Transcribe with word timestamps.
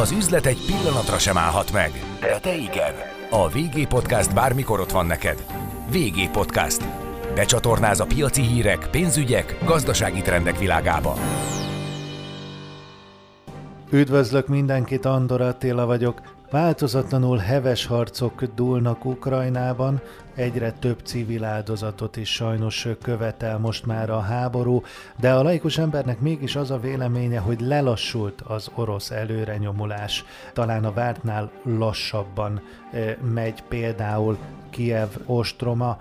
Az 0.00 0.10
üzlet 0.10 0.46
egy 0.46 0.64
pillanatra 0.66 1.18
sem 1.18 1.36
állhat 1.38 1.72
meg, 1.72 1.90
de 2.20 2.38
te 2.38 2.54
igen. 2.54 2.94
A 3.30 3.48
VG 3.48 3.88
Podcast 3.88 4.34
bármikor 4.34 4.80
ott 4.80 4.90
van 4.90 5.06
neked. 5.06 5.44
VG 5.90 6.30
Podcast. 6.30 6.84
Becsatornáz 7.34 8.00
a 8.00 8.04
piaci 8.04 8.42
hírek, 8.42 8.88
pénzügyek, 8.90 9.58
gazdasági 9.64 10.20
trendek 10.20 10.58
világába. 10.58 11.14
Üdvözlök 13.90 14.46
mindenkit, 14.46 15.04
Andor 15.04 15.40
Attila 15.40 15.86
vagyok. 15.86 16.20
Változatlanul 16.50 17.38
heves 17.38 17.86
harcok 17.86 18.42
dúlnak 18.54 19.04
Ukrajnában, 19.04 20.00
egyre 20.34 20.72
több 20.72 21.00
civil 21.04 21.44
áldozatot 21.44 22.16
is 22.16 22.32
sajnos 22.32 22.88
követel 23.02 23.58
most 23.58 23.86
már 23.86 24.10
a 24.10 24.20
háború, 24.20 24.82
de 25.20 25.32
a 25.32 25.42
laikus 25.42 25.78
embernek 25.78 26.20
mégis 26.20 26.56
az 26.56 26.70
a 26.70 26.78
véleménye, 26.78 27.38
hogy 27.38 27.60
lelassult 27.60 28.40
az 28.40 28.70
orosz 28.74 29.10
előrenyomulás. 29.10 30.24
Talán 30.52 30.84
a 30.84 30.92
vártnál 30.92 31.50
lassabban 31.62 32.60
eh, 32.92 33.16
megy 33.32 33.62
például 33.62 34.38
Kiev 34.70 35.08
ostroma, 35.26 35.98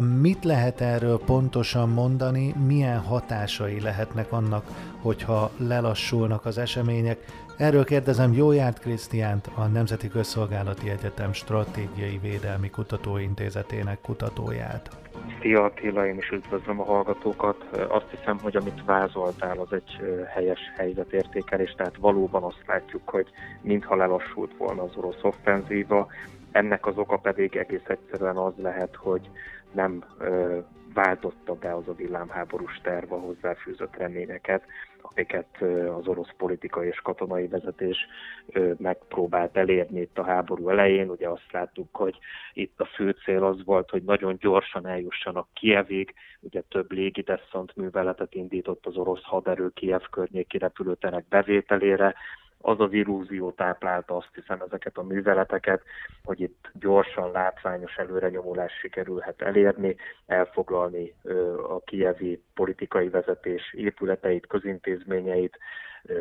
Mit 0.00 0.44
lehet 0.44 0.80
erről 0.80 1.20
pontosan 1.24 1.88
mondani, 1.88 2.54
milyen 2.66 2.98
hatásai 2.98 3.80
lehetnek 3.80 4.32
annak, 4.32 4.64
hogyha 5.00 5.50
lelassulnak 5.56 6.44
az 6.46 6.58
események? 6.58 7.43
Erről 7.56 7.84
kérdezem 7.84 8.32
Jójárt 8.32 8.78
Krisztiánt, 8.78 9.50
a 9.54 9.66
Nemzeti 9.66 10.08
Közszolgálati 10.08 10.90
Egyetem 10.90 11.32
Stratégiai 11.32 12.18
Védelmi 12.18 12.70
Kutatóintézetének 12.70 14.00
kutatóját. 14.00 14.88
Szia 15.40 15.64
Attila, 15.64 16.06
én 16.06 16.16
is 16.16 16.28
üdvözlöm 16.28 16.80
a 16.80 16.84
hallgatókat. 16.84 17.64
Azt 17.88 18.10
hiszem, 18.10 18.38
hogy 18.38 18.56
amit 18.56 18.84
vázoltál, 18.84 19.58
az 19.58 19.72
egy 19.72 20.00
helyes 20.34 20.60
helyzetértékelés, 20.76 21.74
tehát 21.76 21.96
valóban 21.96 22.42
azt 22.42 22.62
látjuk, 22.66 23.08
hogy 23.08 23.28
mintha 23.60 23.96
lelassult 23.96 24.56
volna 24.56 24.82
az 24.82 24.96
orosz 24.96 25.22
offenzíva, 25.22 26.08
ennek 26.52 26.86
az 26.86 26.96
oka 26.96 27.16
pedig 27.16 27.56
egész 27.56 27.86
egyszerűen 27.86 28.36
az 28.36 28.52
lehet, 28.56 28.96
hogy 28.96 29.30
nem 29.72 30.04
váltotta 30.94 31.54
be 31.54 31.74
az 31.74 31.88
a 31.88 31.94
villámháborús 31.94 32.80
terv 32.82 33.12
a 33.12 33.18
hozzáfűzött 33.18 33.96
reményeket, 33.96 34.62
amiket 35.04 35.62
az 35.98 36.06
orosz 36.06 36.32
politikai 36.36 36.86
és 36.86 37.00
katonai 37.00 37.46
vezetés 37.46 37.96
megpróbált 38.76 39.56
elérni 39.56 40.00
itt 40.00 40.18
a 40.18 40.24
háború 40.24 40.68
elején. 40.68 41.08
Ugye 41.08 41.28
azt 41.28 41.52
láttuk, 41.52 41.96
hogy 41.96 42.18
itt 42.52 42.80
a 42.80 42.84
fő 42.84 43.16
cél 43.24 43.44
az 43.44 43.64
volt, 43.64 43.90
hogy 43.90 44.02
nagyon 44.02 44.36
gyorsan 44.40 44.86
eljussanak 44.86 45.48
Kievig, 45.52 46.14
ugye 46.40 46.62
több 46.68 46.92
légideszant 46.92 47.76
műveletet 47.76 48.34
indított 48.34 48.86
az 48.86 48.96
orosz 48.96 49.22
haderő 49.22 49.68
Kiev 49.68 50.02
környéki 50.10 50.58
repülőterek 50.58 51.28
bevételére, 51.28 52.14
az 52.66 52.80
az 52.80 52.92
illúzió 52.92 53.50
táplálta 53.50 54.16
azt 54.16 54.30
hiszem 54.34 54.60
ezeket 54.60 54.96
a 54.96 55.02
műveleteket, 55.02 55.82
hogy 56.24 56.40
itt 56.40 56.70
gyorsan 56.72 57.30
látványos 57.30 57.96
előrenyomulás 57.96 58.72
sikerülhet 58.72 59.42
elérni, 59.42 59.96
elfoglalni 60.26 61.14
a 61.68 61.80
kievi 61.80 62.42
politikai 62.54 63.08
vezetés 63.08 63.72
épületeit, 63.72 64.46
közintézményeit, 64.46 65.58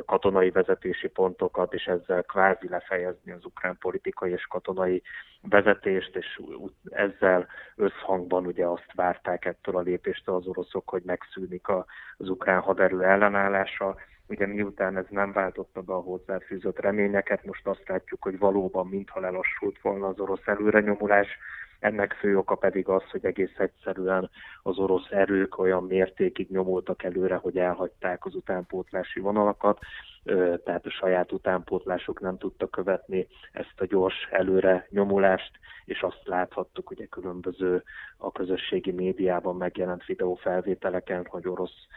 katonai 0.06 0.52
vezetési 0.52 1.08
pontokat, 1.08 1.74
és 1.74 1.86
ezzel 1.86 2.24
kvázi 2.24 2.70
lefejezni 2.70 3.32
az 3.32 3.46
ukrán 3.46 3.78
politikai 3.78 4.32
és 4.32 4.46
katonai 4.46 5.02
vezetést, 5.42 6.16
és 6.16 6.42
ezzel 6.90 7.48
összhangban 7.76 8.46
ugye 8.46 8.66
azt 8.66 8.94
várták 8.94 9.46
ettől 9.46 9.78
a 9.78 9.82
lépéstől 9.82 10.36
az 10.36 10.48
oroszok, 10.48 10.90
hogy 10.90 11.02
megszűnik 11.06 11.68
az 12.18 12.30
ukrán 12.30 12.60
haderő 12.62 13.04
ellenállása, 13.04 13.96
Ugye 14.28 14.48
miután 14.48 14.98
ez 14.98 15.06
nem 15.10 15.32
váltotta 15.32 15.82
be 15.82 15.94
a 15.94 16.02
hozzáfűzött 16.02 16.80
reményeket, 16.80 17.46
most 17.46 17.68
azt 17.68 17.88
látjuk, 17.88 18.24
hogy 18.24 18.38
valóban 18.38 18.88
mintha 18.88 19.20
lelassult 19.20 19.82
volna 19.82 20.08
az 20.08 20.20
orosz 20.20 20.48
előrenyomulás, 20.48 21.28
ennek 21.84 22.14
fő 22.14 22.38
oka 22.38 22.56
pedig 22.56 22.88
az, 22.88 23.04
hogy 23.10 23.26
egész 23.26 23.58
egyszerűen 23.58 24.30
az 24.64 24.78
orosz 24.78 25.12
erők 25.12 25.58
olyan 25.58 25.84
mértékig 25.84 26.50
nyomultak 26.50 27.04
előre, 27.04 27.36
hogy 27.36 27.58
elhagyták 27.58 28.26
az 28.26 28.36
utánpótlási 28.36 29.20
vonalakat, 29.20 29.80
tehát 30.64 30.86
a 30.86 30.90
saját 30.90 31.32
utánpótlások 31.32 32.20
nem 32.20 32.38
tudta 32.38 32.68
követni 32.68 33.28
ezt 33.52 33.76
a 33.82 33.86
gyors 33.86 34.28
előre 34.32 34.88
nyomulást, 34.90 35.52
és 35.86 36.02
azt 36.02 36.22
láthattuk 36.24 36.90
ugye 36.90 37.06
különböző 37.06 37.84
a 38.18 38.32
közösségi 38.32 38.92
médiában 38.92 39.56
megjelent 39.56 40.06
videófelvételeken, 40.06 41.26
hogy 41.30 41.48
orosz 41.48 41.88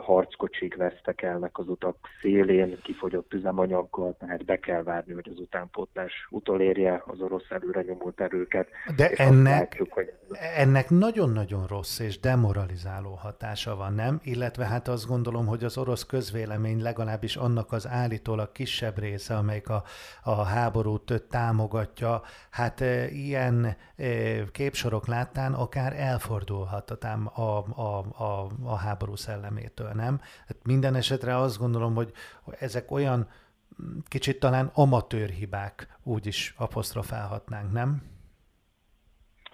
harckocsik 0.00 0.76
vesztekelnek 0.76 1.58
az 1.58 1.68
utak 1.68 1.96
szélén, 2.20 2.78
kifogyott 2.82 3.34
üzemanyaggal, 3.34 4.16
tehát 4.18 4.44
be 4.44 4.58
kell 4.58 4.82
várni, 4.82 5.12
hogy 5.12 5.28
az 5.32 5.38
utánpótlás 5.38 6.12
utolérje 6.30 7.02
az 7.06 7.20
orosz 7.20 7.50
előre 7.50 7.82
nyomult 7.82 8.20
erőket. 8.20 8.68
De 8.96 9.08
ennek, 9.08 9.58
látjuk, 9.58 9.92
hogy... 9.92 10.12
ennek 10.56 10.90
nagyon-nagyon 10.90 11.66
rossz 11.66 11.98
és 11.98 12.20
demoralizáló 12.20 13.14
hatása 13.14 13.76
van, 13.76 13.94
nem? 13.94 14.20
Illetve 14.22 14.64
hát 14.64 14.88
azt 14.88 15.06
gondolom, 15.06 15.46
hogy 15.46 15.64
az 15.64 15.78
orosz 15.78 16.06
közvélemény 16.06 16.82
legalábbis 16.82 17.36
annak 17.36 17.72
az 17.72 17.86
állítólag 17.88 18.52
kisebb 18.52 18.98
része, 18.98 19.36
amelyik 19.36 19.68
a, 19.68 19.82
a 20.22 20.42
háborút 20.42 21.22
támogatja, 21.30 22.22
hát 22.50 22.80
e, 22.80 23.08
ilyen 23.08 23.64
e, 23.64 24.04
képsorok 24.52 25.06
láttán 25.06 25.52
akár 25.52 25.92
elfordulhat 25.96 26.90
a, 26.90 27.40
a, 27.40 28.04
a, 28.22 28.46
a 28.64 28.76
háború 28.76 29.16
szellemi 29.16 29.57
szemétől, 29.58 29.90
nem? 29.94 30.20
Hát 30.46 30.56
minden 30.64 30.94
esetre 30.94 31.36
azt 31.36 31.58
gondolom, 31.58 31.94
hogy 31.94 32.10
ezek 32.60 32.90
olyan 32.90 33.28
kicsit 34.08 34.40
talán 34.40 34.70
amatőr 34.74 35.28
hibák, 35.28 35.98
úgy 36.04 36.26
is 36.26 36.54
apostrofálhatnánk, 36.58 37.72
nem? 37.72 38.02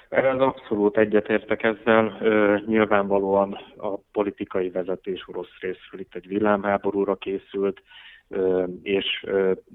Ez 0.08 0.38
abszolút 0.38 0.96
egyetértek 0.98 1.62
ezzel. 1.62 2.18
Nyilvánvalóan 2.66 3.52
a 3.76 3.96
politikai 4.12 4.70
vezetés 4.70 5.28
orosz 5.28 5.58
részről 5.60 6.00
itt 6.00 6.14
egy 6.14 6.26
villámháborúra 6.26 7.14
készült, 7.14 7.82
és 8.82 9.26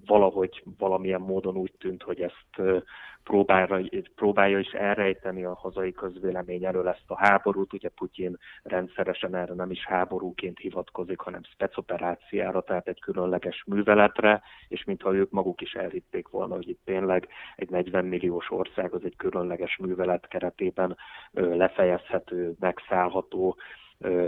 valahogy 0.06 0.64
valamilyen 0.78 1.22
módon 1.22 1.56
úgy 1.56 1.74
tűnt, 1.78 2.04
hogy 2.04 2.22
ezt 2.22 2.84
próbálja, 3.24 3.90
próbálja 4.16 4.60
is 4.60 4.72
elrejteni 4.72 5.44
a 5.44 5.56
hazai 5.56 5.92
közvélemény 5.92 6.66
elől 6.66 6.88
ezt 6.88 7.04
a 7.08 7.18
háborút. 7.18 7.74
Ugye 7.74 7.90
Putyin 7.90 8.38
rendszeresen 8.64 9.36
erre 9.36 9.54
nem 9.54 9.72
is 9.72 9.86
háborúként 9.86 10.60
hivatkozik, 10.60 11.20
hanem 11.20 11.44
speceoperáciára, 11.44 12.62
tehát 12.62 12.88
egy 12.88 13.00
különleges 13.00 13.64
műveletre, 13.68 14.42
és 14.68 14.84
mintha 14.84 15.16
ők 15.16 15.32
maguk 15.32 15.62
is 15.62 15.74
elhitték 15.74 16.28
volna, 16.28 16.56
hogy 16.56 16.70
itt 16.70 16.82
tényleg 16.86 17.28
egy 17.56 17.70
40 17.70 18.06
milliós 18.06 18.52
ország 18.52 18.94
az 18.94 19.04
egy 19.04 19.16
különleges 19.16 19.78
művelet 19.78 20.28
keretében 20.28 20.98
lefejezhető, 21.32 22.56
megszállható, 22.60 23.58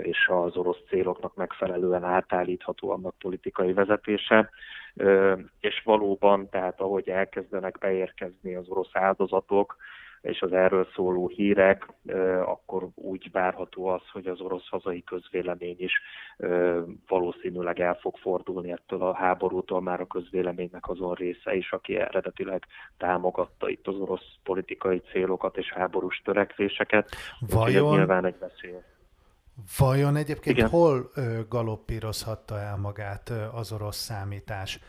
és 0.02 0.28
az 0.28 0.58
orosz 0.58 0.82
céloknak 0.88 1.36
megfelelően 1.36 2.04
átállítható 2.04 2.90
annak 2.90 3.16
politikai 3.20 3.74
vezetése. 3.74 4.50
És 5.60 5.82
valóban, 5.84 6.50
tehát 6.50 6.82
ahogy 6.82 7.10
elkezdenek 7.10 7.78
beérkezni 7.78 8.56
az 8.56 8.70
orosz 8.70 8.92
áldozatok, 8.94 9.76
és 10.22 10.42
az 10.42 10.54
erről 10.54 10.88
szóló 10.96 11.28
hírek, 11.28 11.88
akkor 12.46 12.88
úgy 12.96 13.32
várható 13.32 13.86
az, 13.86 14.02
hogy 14.12 14.28
az 14.28 14.42
orosz 14.42 14.68
hazai 14.68 15.04
közvélemény 15.04 15.76
is 15.78 15.94
valószínűleg 17.08 17.80
el 17.80 17.98
fog 18.02 18.18
fordulni 18.18 18.72
ettől 18.72 19.02
a 19.02 19.14
háborútól, 19.14 19.82
már 19.82 20.02
a 20.02 20.08
közvéleménynek 20.08 20.90
azon 20.90 21.14
része 21.14 21.56
is, 21.56 21.72
aki 21.72 21.96
eredetileg 21.96 22.66
támogatta 22.98 23.70
itt 23.70 23.88
az 23.88 23.96
orosz 23.96 24.36
politikai 24.44 25.02
célokat 25.12 25.58
és 25.58 25.72
háborús 25.72 26.22
törekvéseket. 26.24 27.10
Vajon, 27.50 27.96
nyilván 27.96 28.26
egy 28.26 28.40
veszélyes. 28.40 28.84
Vajon 29.78 30.16
egyébként 30.16 30.58
Igen. 30.58 30.70
hol 30.70 31.12
ö, 31.14 31.42
galoppírozhatta 31.50 32.60
el 32.60 32.78
magát 32.78 33.30
ö, 33.30 33.44
az 33.52 33.72
orosz 33.72 33.98
számítás? 33.98 34.80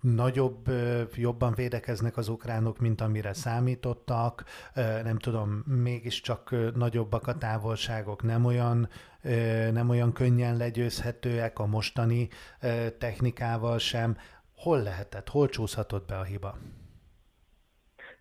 Nagyobb, 0.00 0.68
ö, 0.68 1.02
jobban 1.14 1.54
védekeznek 1.54 2.16
az 2.16 2.28
ukránok, 2.28 2.78
mint 2.78 3.00
amire 3.00 3.32
számítottak, 3.32 4.44
ö, 4.74 5.02
nem 5.02 5.18
tudom, 5.18 5.50
mégiscsak 5.66 6.50
ö, 6.50 6.70
nagyobbak 6.74 7.26
a 7.26 7.38
távolságok, 7.38 8.22
nem 8.22 8.44
olyan, 8.44 8.88
ö, 9.22 9.70
nem 9.70 9.88
olyan 9.88 10.12
könnyen 10.12 10.56
legyőzhetőek 10.56 11.58
a 11.58 11.66
mostani 11.66 12.28
ö, 12.60 12.90
technikával 12.90 13.78
sem. 13.78 14.16
Hol 14.56 14.82
lehetett, 14.82 15.28
hol 15.28 15.48
csúszhatott 15.48 16.06
be 16.06 16.18
a 16.18 16.22
hiba? 16.22 16.58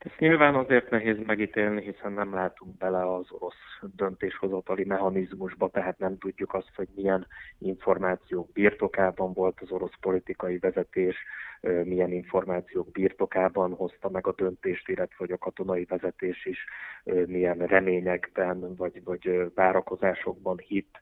Ezt 0.05 0.19
nyilván 0.19 0.55
azért 0.55 0.89
nehéz 0.89 1.17
megítélni, 1.25 1.81
hiszen 1.81 2.11
nem 2.11 2.33
látunk 2.33 2.77
bele 2.77 3.13
az 3.13 3.31
orosz 3.31 3.79
döntéshozatali 3.95 4.83
mechanizmusba, 4.83 5.69
tehát 5.69 5.97
nem 5.97 6.17
tudjuk 6.17 6.53
azt, 6.53 6.71
hogy 6.75 6.87
milyen 6.95 7.27
információk 7.59 8.51
birtokában 8.51 9.33
volt 9.33 9.61
az 9.61 9.71
orosz 9.71 9.97
politikai 9.99 10.57
vezetés, 10.57 11.15
milyen 11.83 12.11
információk 12.11 12.91
birtokában 12.91 13.73
hozta 13.73 14.09
meg 14.09 14.27
a 14.27 14.33
döntést, 14.33 14.89
illetve 14.89 15.15
hogy 15.17 15.31
a 15.31 15.37
katonai 15.37 15.85
vezetés 15.85 16.45
is 16.45 16.65
milyen 17.25 17.57
reményekben 17.57 18.75
vagy, 18.75 19.03
vagy 19.03 19.51
várakozásokban 19.55 20.57
hitt 20.57 20.99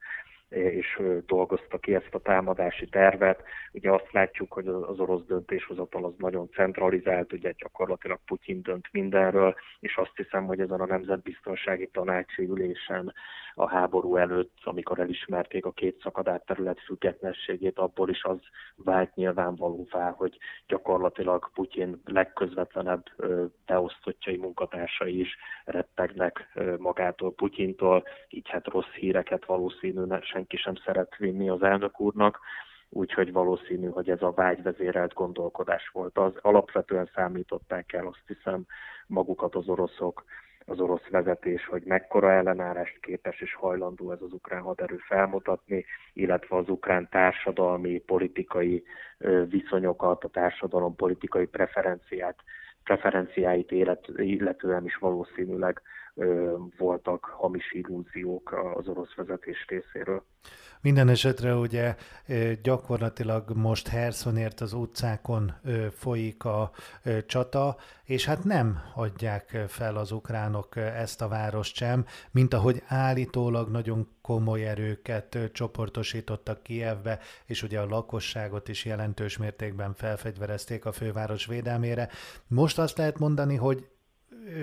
és 0.54 1.02
dolgozta 1.26 1.78
ki 1.78 1.96
ezt 1.96 2.14
a 2.14 2.20
támadási 2.20 2.86
tervet. 2.86 3.44
Ugye 3.72 3.92
azt 3.92 4.12
látjuk, 4.12 4.54
hogy 4.54 4.68
az 4.68 5.00
orosz 5.00 5.26
döntéshozatal 5.26 6.06
az 6.06 6.14
nagyon 6.18 6.50
centralizált, 6.50 7.34
ugye 7.34 7.52
gyakorlatilag 7.58 8.20
Putyin 8.26 8.62
dönt 8.62 8.88
mindenről, 8.92 9.56
és 9.80 9.96
azt 9.96 10.16
hiszem, 10.16 10.46
hogy 10.46 10.60
ezen 10.60 10.80
a 10.80 10.86
Nemzetbiztonsági 10.86 11.88
Tanácsi 11.88 12.44
ülésen 12.44 13.14
a 13.56 13.70
háború 13.70 14.16
előtt, 14.16 14.58
amikor 14.64 15.00
elismerték 15.00 15.66
a 15.66 15.72
két 15.72 16.00
szakadát 16.02 16.46
terület 16.46 16.80
függetlenségét, 16.80 17.78
abból 17.78 18.10
is 18.10 18.24
az 18.24 18.40
vált 18.76 19.16
nyilvánvalóvá, 19.16 20.12
hogy 20.12 20.38
gyakorlatilag 20.68 21.50
Putyin 21.54 22.02
legközvetlenebb 22.06 23.04
beosztottjai 23.66 24.38
munkatársai 24.38 25.20
is 25.20 25.38
rettegnek 25.66 26.60
magától 26.78 27.34
Putyintól, 27.34 28.04
így 28.30 28.50
hát 28.50 28.68
rossz 28.68 28.92
híreket 28.94 29.46
valószínűleg 29.46 30.24
senki 30.24 30.58
sem 30.58 30.76
szeret 30.76 31.16
vinni 31.18 31.50
az 31.50 31.64
elnök 31.64 32.00
úrnak, 32.00 32.40
úgyhogy 32.90 33.32
valószínű, 33.32 33.90
hogy 33.90 34.10
ez 34.10 34.22
a 34.22 34.32
vágyvezérelt 34.32 35.14
gondolkodás 35.14 35.90
volt. 35.94 36.18
Az 36.18 36.34
alapvetően 36.42 37.10
számították 37.14 37.94
el, 37.94 38.08
azt 38.08 38.24
hiszem, 38.28 38.66
magukat 39.08 39.56
az 39.56 39.68
oroszok, 39.68 40.24
az 40.66 40.80
orosz 40.80 41.08
vezetés, 41.10 41.66
hogy 41.66 41.84
mekkora 41.86 42.32
ellenállást 42.32 43.00
képes 43.00 43.42
és 43.42 43.54
hajlandó 43.56 44.12
ez 44.12 44.22
az 44.22 44.34
ukrán 44.34 44.62
haderő 44.62 44.98
felmutatni, 44.98 45.86
illetve 46.14 46.56
az 46.56 46.70
ukrán 46.70 47.08
társadalmi, 47.12 48.00
politikai 48.00 48.84
viszonyokat, 49.50 50.24
a 50.24 50.28
társadalom 50.28 50.96
politikai 50.96 51.46
preferenciát, 51.46 52.44
preferenciáit 52.84 53.72
illetően 54.16 54.86
is 54.86 54.96
valószínűleg 54.96 55.82
voltak 56.78 57.24
hamis 57.26 57.72
illúziók 57.72 58.52
az 58.76 58.88
orosz 58.88 59.16
vezetés 59.16 59.66
részéről. 59.68 60.24
Minden 60.82 61.10
esetre 61.10 61.56
ugye 61.56 61.96
gyakorlatilag 62.62 63.52
most 63.56 63.88
Herszonért 63.88 64.62
az 64.62 64.74
utcákon 64.74 65.54
folyik 65.92 66.46
a 66.46 66.72
csata, 67.26 67.76
és 68.04 68.26
hát 68.26 68.44
nem 68.44 68.80
adják 68.96 69.58
fel 69.68 69.96
az 69.96 70.12
ukránok 70.12 70.76
ezt 70.76 71.22
a 71.22 71.28
várost 71.28 71.76
sem, 71.76 72.06
mint 72.32 72.54
ahogy 72.54 72.84
állítólag 72.88 73.70
nagyon 73.70 74.08
komoly 74.22 74.68
erőket 74.68 75.38
csoportosítottak 75.52 76.64
Kievbe, 76.64 77.20
és 77.46 77.64
ugye 77.64 77.80
a 77.80 77.86
lakosságot 77.86 78.68
is 78.68 78.86
jelentős 78.86 79.38
mértékben 79.38 79.94
felfegyverezték 79.94 80.86
a 80.86 80.92
főváros 80.92 81.46
védelmére. 81.46 82.10
Most 82.48 82.80
azt 82.80 82.98
lehet 82.98 83.20
mondani, 83.20 83.56
hogy 83.56 83.88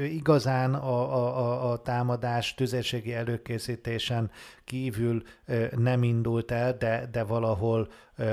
igazán 0.04 0.74
a, 0.74 1.14
a, 1.14 1.70
a 1.70 1.82
támadás 1.82 2.54
tüzérségi 2.54 3.14
előkészítésen 3.14 4.30
kívül 4.64 5.22
nem 5.76 6.02
indult 6.02 6.50
el, 6.50 6.76
de, 6.76 7.08
de 7.12 7.24
valahol 7.24 7.88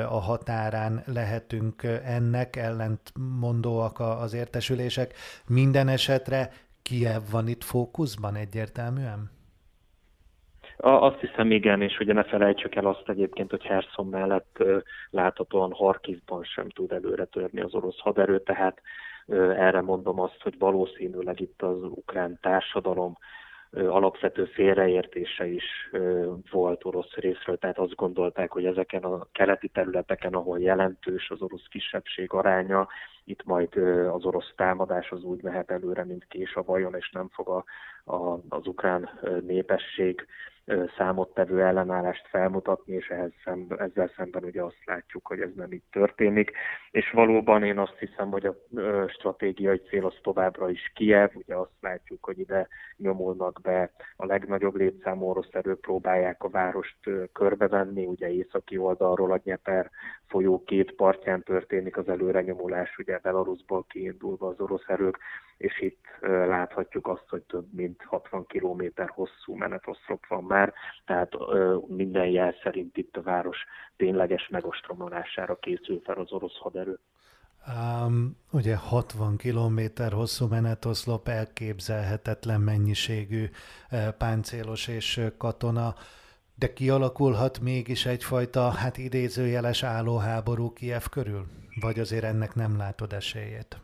a 0.09 0.19
határán 0.19 1.03
lehetünk 1.05 1.83
ennek, 2.05 2.55
ellentmondóak 2.55 3.99
az 3.99 4.33
értesülések. 4.33 5.13
Minden 5.47 5.88
esetre 5.88 6.49
Kiev 6.81 7.21
van 7.31 7.47
itt 7.47 7.63
fókuszban 7.63 8.35
egyértelműen? 8.35 9.35
Azt 10.77 11.19
hiszem 11.19 11.51
igen, 11.51 11.81
és 11.81 11.99
ugye 11.99 12.13
ne 12.13 12.23
felejtsük 12.23 12.75
el 12.75 12.85
azt 12.85 13.09
egyébként, 13.09 13.49
hogy 13.49 13.63
Herson 13.63 14.07
mellett 14.07 14.63
láthatóan 15.09 15.71
Harkivban 15.71 16.44
sem 16.44 16.69
tud 16.69 16.91
előre 16.91 17.25
törni 17.25 17.61
az 17.61 17.73
orosz 17.73 17.99
haderő, 17.99 18.39
tehát 18.39 18.81
erre 19.35 19.81
mondom 19.81 20.19
azt, 20.19 20.41
hogy 20.41 20.57
valószínűleg 20.57 21.39
itt 21.39 21.62
az 21.62 21.83
ukrán 21.83 22.39
társadalom 22.41 23.18
alapvető 23.71 24.45
félreértése 24.45 25.47
is 25.47 25.89
volt 26.51 26.85
orosz 26.85 27.13
részről, 27.13 27.57
tehát 27.57 27.77
azt 27.77 27.95
gondolták, 27.95 28.51
hogy 28.51 28.65
ezeken 28.65 29.03
a 29.03 29.27
keleti 29.31 29.68
területeken, 29.68 30.33
ahol 30.33 30.59
jelentős 30.59 31.29
az 31.29 31.41
orosz 31.41 31.65
kisebbség 31.69 32.33
aránya, 32.33 32.88
itt 33.24 33.44
majd 33.44 33.75
az 34.12 34.25
orosz 34.25 34.53
támadás 34.56 35.12
az 35.12 35.24
úgy 35.24 35.41
mehet 35.41 35.71
előre, 35.71 36.06
mint 36.06 36.27
kés 36.27 36.56
a 36.56 36.63
vajon, 36.63 36.95
és 36.95 37.09
nem 37.09 37.30
fog 37.31 37.50
a, 37.50 37.63
a, 38.13 38.39
az 38.50 38.68
ukrán 38.68 39.09
népesség 39.45 40.27
számottevő 40.98 41.62
ellenállást 41.62 42.28
felmutatni, 42.28 42.94
és 42.94 43.10
ehhez 43.10 43.31
szemben, 43.44 43.81
ezzel 43.81 44.12
szemben 44.16 44.44
ugye 44.44 44.64
azt 44.64 44.86
látjuk, 44.86 45.28
hogy 45.28 45.40
ez 45.40 45.50
nem 45.56 45.72
így 45.72 45.84
történik. 45.92 46.52
És 46.92 47.12
valóban 47.12 47.64
én 47.64 47.78
azt 47.78 47.98
hiszem, 48.00 48.31
hogy 48.31 48.46
a 48.46 48.56
stratégiai 49.08 49.78
cél 49.78 50.06
az 50.06 50.16
továbbra 50.22 50.69
is 50.69 50.92
Kiev, 50.96 51.30
ugye 51.34 51.56
azt 51.56 51.75
látjuk, 51.81 52.25
hogy 52.25 52.40
ide 52.40 52.68
nyomulnak 52.98 53.60
be 53.62 53.92
a 54.16 54.25
legnagyobb 54.25 54.75
létszámú 54.75 55.25
orosz 55.25 55.50
erők, 55.52 55.80
próbálják 55.80 56.44
a 56.44 56.50
várost 56.50 56.98
körbevenni, 57.34 58.06
ugye 58.06 58.31
északi 58.31 58.78
oldalról 58.78 59.31
a 59.31 59.42
Nyeper 59.44 59.90
folyó 60.28 60.64
két 60.64 60.96
partján 60.96 61.44
történik 61.44 61.98
az 61.98 62.10
előrenyomulás, 62.10 62.98
ugye 62.98 63.19
Belarusból 63.19 63.86
kiindulva 63.90 64.48
az 64.48 64.60
orosz 64.60 64.88
erők, 64.88 65.18
és 65.58 65.81
itt 65.81 66.06
láthatjuk 66.22 67.08
azt, 67.08 67.30
hogy 67.30 67.42
több 67.42 67.74
mint 67.74 68.04
60 68.04 68.46
kilométer 68.46 69.10
hosszú 69.10 69.56
menetoszlop 69.56 70.28
van 70.28 70.44
már, 70.44 70.56
tehát 71.06 71.31
minden 71.88 72.27
jel 72.27 72.56
szerint 72.63 72.98
itt 72.98 73.18
a 73.18 73.21
város 73.21 73.57
tényleges 73.95 74.48
megostromolására 74.51 75.56
készül 75.56 76.01
fel 76.04 76.15
az 76.15 76.31
orosz 76.31 76.57
haderő. 76.57 77.00
Um, 77.68 78.38
ugye 78.51 78.75
60 78.75 79.38
kilométer 79.38 80.12
hosszú 80.12 80.48
menetoszlop, 80.48 81.27
elképzelhetetlen 81.27 82.62
mennyiségű 82.62 83.45
páncélos 84.18 84.88
és 84.88 85.21
katona, 85.38 85.94
de 86.56 86.74
kialakulhat 86.74 87.59
mégis 87.59 88.06
egyfajta, 88.06 88.71
hát 88.71 88.98
idézőjeles 88.98 89.83
állóháború 89.83 90.74
Kiev 90.74 91.04
körül? 91.12 91.45
Vagy 91.81 92.00
azért 92.00 92.24
ennek 92.24 92.56
nem 92.56 92.77
látod 92.77 93.13
esélyét? 93.13 93.77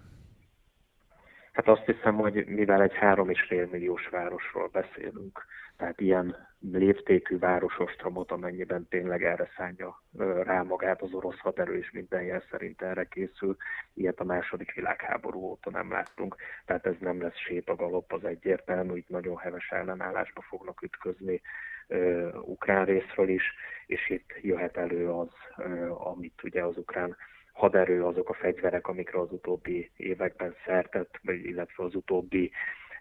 Hát 1.51 1.67
azt 1.67 1.85
hiszem, 1.85 2.15
hogy 2.15 2.45
mivel 2.45 2.81
egy 2.81 2.93
három 2.93 3.29
és 3.29 3.41
fél 3.47 3.67
milliós 3.71 4.07
városról 4.07 4.69
beszélünk, 4.71 5.45
tehát 5.77 5.99
ilyen 5.99 6.35
léptékű 6.71 7.37
városostromot, 7.37 8.31
amennyiben 8.31 8.87
tényleg 8.89 9.23
erre 9.23 9.49
szánja 9.57 10.03
rá 10.43 10.61
magát 10.61 11.01
az 11.01 11.13
orosz 11.13 11.39
haderő, 11.39 11.77
és 11.77 11.91
minden 11.91 12.23
jel 12.23 12.43
szerint 12.51 12.81
erre 12.81 13.03
készül. 13.03 13.55
Ilyet 13.93 14.19
a 14.19 14.23
második 14.23 14.73
világháború 14.73 15.39
óta 15.39 15.69
nem 15.69 15.91
láttunk, 15.91 16.35
tehát 16.65 16.85
ez 16.85 16.95
nem 16.99 17.21
lesz 17.21 17.37
sétagalop, 17.37 18.13
az 18.13 18.23
egyértelmű, 18.23 18.95
így 18.95 19.05
nagyon 19.07 19.37
heves 19.37 19.69
ellenállásba 19.69 20.41
fognak 20.41 20.81
ütközni 20.81 21.41
uh, 21.87 22.29
ukrán 22.41 22.85
részről 22.85 23.29
is, 23.29 23.43
és 23.85 24.09
itt 24.09 24.33
jöhet 24.41 24.77
elő 24.77 25.09
az, 25.09 25.29
uh, 25.57 26.07
amit 26.07 26.43
ugye 26.43 26.63
az 26.63 26.77
ukrán 26.77 27.15
haderő, 27.53 28.05
azok 28.05 28.29
a 28.29 28.33
fegyverek, 28.33 28.87
amikre 28.87 29.19
az 29.19 29.31
utóbbi 29.31 29.91
években 29.97 30.55
szertett, 30.65 31.19
illetve 31.23 31.83
az 31.83 31.95
utóbbi 31.95 32.51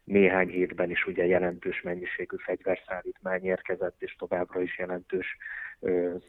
néhány 0.05 0.49
hétben 0.49 0.91
is 0.91 1.07
ugye 1.07 1.27
jelentős 1.27 1.83
mennyiségű 1.83 2.37
fegyverszállítmány 2.37 3.45
érkezett, 3.45 4.03
és 4.03 4.17
továbbra 4.19 4.61
is 4.61 4.79
jelentős 4.79 5.37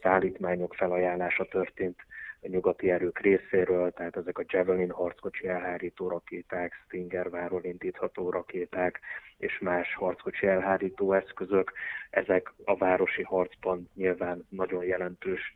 szállítmányok 0.01 0.73
felajánlása 0.73 1.45
történt 1.45 1.99
a 2.41 2.47
nyugati 2.47 2.91
erők 2.91 3.19
részéről, 3.19 3.91
tehát 3.91 4.17
ezek 4.17 4.37
a 4.37 4.43
Javelin 4.47 4.91
harckocsi 4.91 5.47
elhárító 5.47 6.07
rakéták, 6.07 6.73
Stinger 6.85 7.29
váról 7.29 7.63
indítható 7.63 8.29
rakéták 8.29 8.99
és 9.37 9.59
más 9.59 9.95
harckocsi 9.95 10.47
elhárító 10.47 11.13
eszközök, 11.13 11.73
ezek 12.09 12.53
a 12.63 12.77
városi 12.77 13.21
harcban 13.21 13.89
nyilván 13.95 14.45
nagyon 14.49 14.83
jelentős 14.83 15.53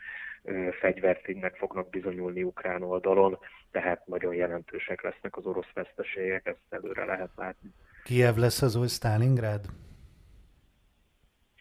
fegyverténynek 0.79 1.55
fognak 1.55 1.89
bizonyulni 1.89 2.43
ukrán 2.43 2.83
oldalon, 2.83 3.37
tehát 3.71 4.07
nagyon 4.07 4.35
jelentősek 4.35 5.01
lesznek 5.01 5.37
az 5.37 5.45
orosz 5.45 5.71
veszteségek, 5.73 6.45
ezt 6.45 6.59
előre 6.69 7.05
lehet 7.05 7.31
látni. 7.35 7.69
Kiev 8.07 8.35
lesz 8.35 8.61
az 8.61 8.75
új 8.75 8.87
Stalingrad? 8.87 9.61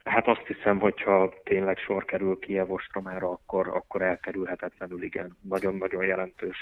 Hát 0.04 0.26
azt 0.26 0.46
hiszem, 0.46 0.78
hogyha 0.78 1.32
tényleg 1.44 1.78
sor 1.78 2.04
kerül 2.04 2.38
Kiev 2.38 2.70
ostromára, 2.70 3.30
akkor, 3.30 3.68
akkor 3.68 4.02
elkerülhetetlenül 4.02 5.02
igen. 5.02 5.36
Nagyon-nagyon 5.42 6.04
jelentős 6.04 6.56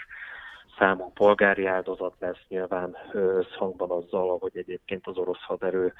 számú 0.78 1.12
polgári 1.12 1.66
áldozat 1.66 2.14
lesz 2.18 2.44
nyilván 2.48 2.96
összhangban 3.12 3.90
azzal, 3.90 4.38
hogy 4.38 4.56
egyébként 4.56 5.06
az 5.06 5.16
orosz 5.16 5.42
haderő 5.42 5.92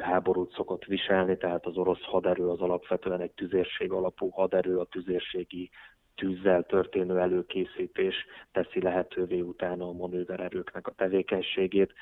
háborút 0.00 0.52
szokott 0.52 0.84
viselni, 0.84 1.36
tehát 1.36 1.66
az 1.66 1.76
orosz 1.76 2.02
haderő 2.02 2.48
az 2.48 2.60
alapvetően 2.60 3.20
egy 3.20 3.32
tüzérség 3.32 3.92
alapú 3.92 4.30
haderő, 4.30 4.78
a 4.78 4.84
tüzérségi 4.84 5.70
tűzzel 6.14 6.62
történő 6.62 7.18
előkészítés 7.18 8.14
teszi 8.52 8.82
lehetővé 8.82 9.40
utána 9.40 9.88
a 9.88 9.92
manővererőknek 9.92 10.86
a 10.86 10.94
tevékenységét 10.96 11.92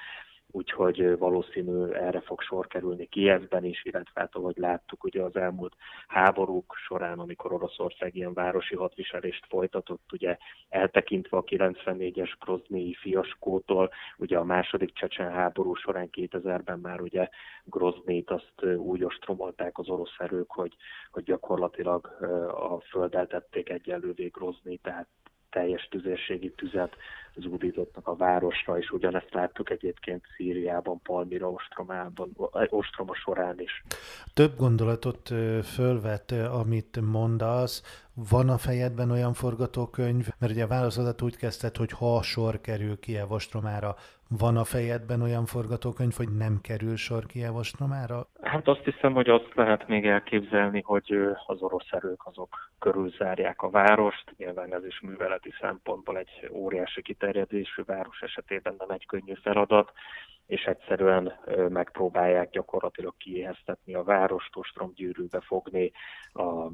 úgyhogy 0.55 1.19
valószínű 1.19 1.85
erre 1.85 2.21
fog 2.21 2.41
sor 2.41 2.67
kerülni 2.67 3.07
Kievben 3.07 3.65
is, 3.65 3.85
illetve 3.85 4.21
hát 4.21 4.35
ahogy 4.35 4.57
láttuk 4.57 5.05
ugye 5.05 5.23
az 5.23 5.37
elmúlt 5.37 5.75
háborúk 6.07 6.75
során, 6.87 7.19
amikor 7.19 7.53
Oroszország 7.53 8.15
ilyen 8.17 8.33
városi 8.35 8.75
hadviselést 8.75 9.47
folytatott, 9.49 10.13
ugye 10.13 10.37
eltekintve 10.69 11.37
a 11.37 11.45
94-es 11.45 12.33
Groznyi 12.41 12.95
fiaskótól, 12.95 13.91
ugye 14.17 14.39
a 14.39 14.45
második 14.45 14.93
csecsen 14.93 15.31
háború 15.31 15.75
során 15.75 16.09
2000-ben 16.13 16.79
már 16.79 17.01
ugye 17.01 17.29
Groznét 17.65 18.31
azt 18.31 18.65
úgy 18.77 19.05
ostromolták 19.05 19.79
az 19.79 19.89
orosz 19.89 20.15
erők, 20.19 20.51
hogy, 20.51 20.77
hogy 21.11 21.25
gyakorlatilag 21.25 22.07
a 22.51 22.81
földet 22.81 23.29
tették 23.29 23.69
egyenlővé 23.69 24.27
Grozni, 24.27 24.77
tehát 24.77 25.09
teljes 25.51 25.89
tüzérségi 25.91 26.51
tüzet 26.51 26.97
zúdítottak 27.37 28.09
a 28.09 28.17
városra, 28.17 28.79
és 28.79 28.91
ugyanezt 28.91 29.35
láttuk 29.35 29.71
egyébként 29.71 30.25
Szíriában, 30.37 31.01
Palmira 31.03 31.51
ostromában, 31.51 32.37
ostroma 32.69 33.15
során 33.15 33.61
is. 33.61 33.85
Több 34.35 34.57
gondolatot 34.57 35.29
fölvet, 35.75 36.33
amit 36.33 37.01
mondasz. 37.01 38.03
Van 38.31 38.49
a 38.49 38.59
fejedben 38.59 39.11
olyan 39.11 39.33
forgatókönyv, 39.33 40.29
mert 40.39 40.53
ugye 40.53 40.65
a 40.65 40.69
válaszodat 40.69 41.23
úgy 41.23 41.37
kezdted, 41.37 41.77
hogy 41.77 41.91
ha 41.91 42.23
sor 42.23 42.61
kerül 42.61 42.99
Kiev 42.99 43.31
ostromára, 43.31 43.95
van 44.39 44.57
a 44.57 44.65
fejedben 44.65 45.23
olyan 45.23 45.47
forgatókönyv, 45.47 46.13
hogy 46.17 46.29
nem 46.37 46.59
kerül 46.63 46.97
sor 46.97 47.27
Kiev 47.27 47.57
ostromára? 47.57 48.27
Hát 48.43 48.69
azt 48.69 48.85
hiszem, 48.85 49.13
hogy 49.13 49.29
azt 49.29 49.51
lehet 49.55 49.89
még 49.89 50.07
elképzelni, 50.07 50.83
hogy 50.85 51.19
az 51.47 51.63
orosz 51.63 51.91
erők 51.91 52.27
azok 52.27 52.71
körülzárják 52.79 53.63
a 53.63 53.71
várost. 53.71 54.35
Nyilván 54.37 54.75
ez 54.75 54.85
is 54.85 55.01
műveleti 55.01 55.53
szempontból 55.61 56.19
egy 56.19 56.49
óriási 56.53 57.03
kiterjedésű 57.25 57.83
város 57.87 58.21
esetében 58.21 58.75
nem 58.79 58.91
egy 58.91 59.07
könnyű 59.07 59.35
feladat 59.43 59.93
és 60.47 60.65
egyszerűen 60.65 61.33
megpróbálják 61.69 62.51
gyakorlatilag 62.51 63.17
kiéheztetni 63.17 63.95
a 63.95 64.03
várost, 64.03 64.57
ostromgyűrűbe 64.57 65.41
fogni. 65.41 65.93
A, 66.33 66.67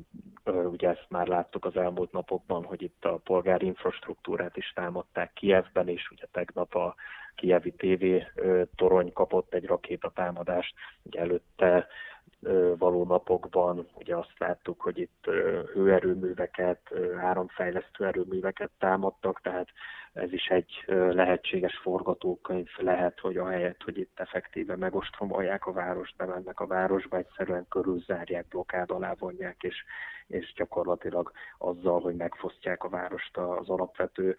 ugye 0.50 0.88
ezt 0.88 1.06
már 1.08 1.26
láttuk 1.26 1.64
az 1.64 1.76
elmúlt 1.76 2.12
napokban, 2.12 2.64
hogy 2.64 2.82
itt 2.82 3.04
a 3.04 3.20
polgári 3.24 3.66
infrastruktúrát 3.66 4.56
is 4.56 4.72
támadták 4.74 5.32
Kievben, 5.32 5.88
és 5.88 6.10
ugye 6.10 6.26
tegnap 6.32 6.74
a 6.74 6.94
kievi 7.34 7.72
TV 7.72 8.04
torony 8.74 9.12
kapott 9.12 9.54
egy 9.54 9.66
rakétatámadást, 9.66 10.74
ugye 11.02 11.20
előtte 11.20 11.86
való 12.78 13.04
napokban 13.04 13.88
ugye 13.94 14.16
azt 14.16 14.34
láttuk, 14.38 14.80
hogy 14.80 14.98
itt 14.98 15.24
hőerőműveket, 15.72 16.80
áramfejlesztő 17.16 18.06
erőműveket 18.06 18.70
támadtak, 18.78 19.40
tehát 19.40 19.68
ez 20.12 20.32
is 20.32 20.46
egy 20.46 20.84
lehetséges 20.88 21.76
forgatókönyv 21.76 22.68
lehet, 22.76 23.20
hogy 23.20 23.36
ahelyett, 23.36 23.82
hogy 23.82 23.98
itt 23.98 24.20
effektíve 24.20 24.76
megostromolják 24.76 25.66
a 25.66 25.72
várost, 25.72 26.16
bemennek 26.16 26.60
a 26.60 26.66
városba, 26.66 27.16
egyszerűen 27.16 27.66
körülzárják, 27.68 28.48
blokkád 28.48 28.90
alá 28.90 29.14
vonják, 29.18 29.62
és, 29.62 29.84
és 30.26 30.52
gyakorlatilag 30.56 31.32
azzal, 31.58 32.00
hogy 32.00 32.16
megfosztják 32.16 32.84
a 32.84 32.88
várost 32.88 33.36
az 33.36 33.68
alapvető 33.68 34.38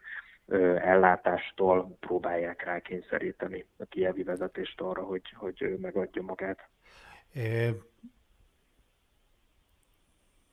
ellátástól 0.77 1.97
próbálják 1.99 2.63
rákényszeríteni 2.63 3.65
a 3.77 3.85
kievi 3.85 4.23
vezetést 4.23 4.81
arra, 4.81 5.03
hogy, 5.03 5.33
hogy 5.35 5.77
megadja 5.81 6.21
magát. 6.21 6.69
É, 7.33 7.69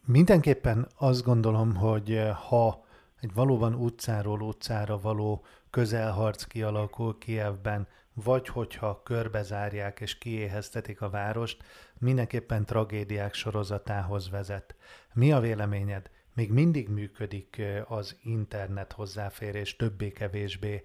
mindenképpen 0.07 0.87
azt 0.99 1.25
gondolom, 1.25 1.75
hogy 1.75 2.21
ha 2.49 2.87
egy 3.21 3.35
valóban 3.35 3.75
utcáról 3.75 4.41
utcára 4.41 4.99
való 5.01 5.45
közelharc 5.71 6.45
kialakul 6.45 7.19
Kievben, 7.19 7.89
vagy 8.15 8.49
hogyha 8.49 9.03
körbezárják 9.03 10.01
és 10.01 10.19
kiéheztetik 10.19 11.01
a 11.01 11.11
várost, 11.11 11.63
mindenképpen 11.99 12.65
tragédiák 12.65 13.35
sorozatához 13.35 14.31
vezet. 14.31 14.75
Mi 15.13 15.33
a 15.33 15.41
véleményed? 15.41 16.11
Még 16.39 16.53
mindig 16.53 16.89
működik 16.89 17.63
az 17.89 18.17
internet 18.23 18.93
hozzáférés 18.93 19.77
többé-kevésbé 19.77 20.83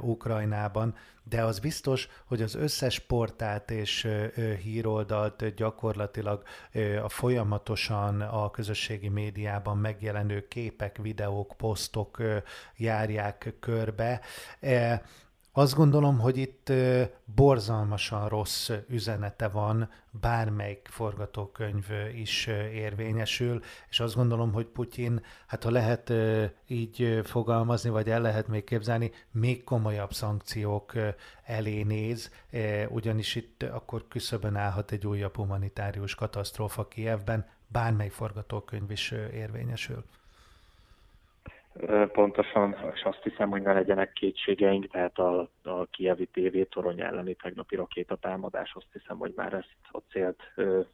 Ukrajnában, 0.00 0.94
de 1.22 1.42
az 1.44 1.58
biztos, 1.58 2.08
hogy 2.24 2.42
az 2.42 2.54
összes 2.54 2.98
portált 2.98 3.70
és 3.70 4.08
híroldalt 4.62 5.54
gyakorlatilag 5.54 6.42
a 7.02 7.08
folyamatosan 7.08 8.20
a 8.20 8.50
közösségi 8.50 9.08
médiában 9.08 9.78
megjelenő 9.78 10.48
képek, 10.48 10.96
videók, 10.96 11.54
posztok 11.56 12.22
járják 12.76 13.54
körbe. 13.60 14.20
Azt 15.58 15.74
gondolom, 15.74 16.18
hogy 16.18 16.36
itt 16.36 16.72
borzalmasan 17.24 18.28
rossz 18.28 18.70
üzenete 18.88 19.48
van, 19.48 19.90
bármelyik 20.10 20.88
forgatókönyv 20.90 21.86
is 22.14 22.46
érvényesül, 22.72 23.62
és 23.88 24.00
azt 24.00 24.14
gondolom, 24.14 24.52
hogy 24.52 24.66
Putyin, 24.66 25.22
hát 25.46 25.64
ha 25.64 25.70
lehet 25.70 26.12
így 26.66 27.20
fogalmazni, 27.24 27.90
vagy 27.90 28.10
el 28.10 28.20
lehet 28.20 28.48
még 28.48 28.64
képzelni, 28.64 29.10
még 29.30 29.64
komolyabb 29.64 30.12
szankciók 30.12 30.92
elé 31.44 31.82
néz, 31.82 32.30
ugyanis 32.88 33.34
itt 33.34 33.62
akkor 33.62 34.08
küszöbön 34.08 34.56
állhat 34.56 34.92
egy 34.92 35.06
újabb 35.06 35.36
humanitárius 35.36 36.14
katasztrófa 36.14 36.88
Kievben, 36.88 37.46
bármely 37.66 38.08
forgatókönyv 38.08 38.90
is 38.90 39.10
érvényesül. 39.32 40.04
Pontosan, 42.12 42.76
és 42.94 43.02
azt 43.02 43.22
hiszem, 43.22 43.50
hogy 43.50 43.62
ne 43.62 43.72
legyenek 43.72 44.12
kétségeink, 44.12 44.86
tehát 44.86 45.18
a, 45.18 45.50
a 45.62 45.84
kievi 45.90 46.26
TV 46.26 46.58
torony 46.68 47.00
elleni 47.00 47.34
tegnapi 47.34 47.76
rakétatámadás 47.76 48.72
azt 48.74 48.92
hiszem, 48.92 49.18
hogy 49.18 49.32
már 49.36 49.52
ezt 49.52 49.76
a 49.92 49.98
célt 50.10 50.42